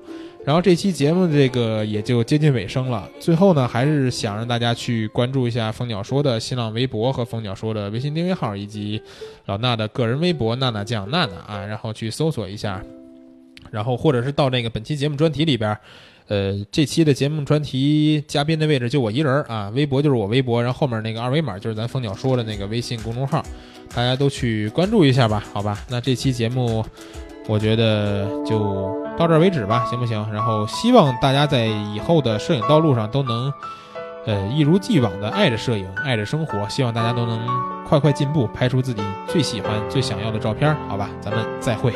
[0.44, 3.08] 然后这期节目这个也就接近尾声了。
[3.18, 9.02] 最后呢，还是想让大家去关注一下蜂鸟说的新浪微博和蜂鸟说的微信订阅号，以及
[9.46, 12.80] 老衲的个人微博娜娜酱娜娜啊，然后去搜索一下，
[13.72, 15.76] 然后或者是到那个本期节目专题里边，
[16.28, 23.44] 呃，这期的节目专题嘉宾的位置就我一人啊，微博就是我微博，然后后面那个二维码就是咱蜂鸟说的那个微信公众号，
[23.94, 25.78] 大家都去关注一下吧，好吧？
[25.88, 26.84] 那这期节目。
[27.46, 30.16] 我觉得就到这儿为止吧，行不行？
[30.32, 33.52] 然后希望大家在以后的摄影道路上都能，
[34.24, 36.66] 呃，一如既往的爱着摄影，爱着生活。
[36.70, 37.46] 希望大家都能
[37.86, 40.74] 快快进步，拍出自己最喜欢、最想要的照片。
[40.88, 41.92] 好吧，咱们再会。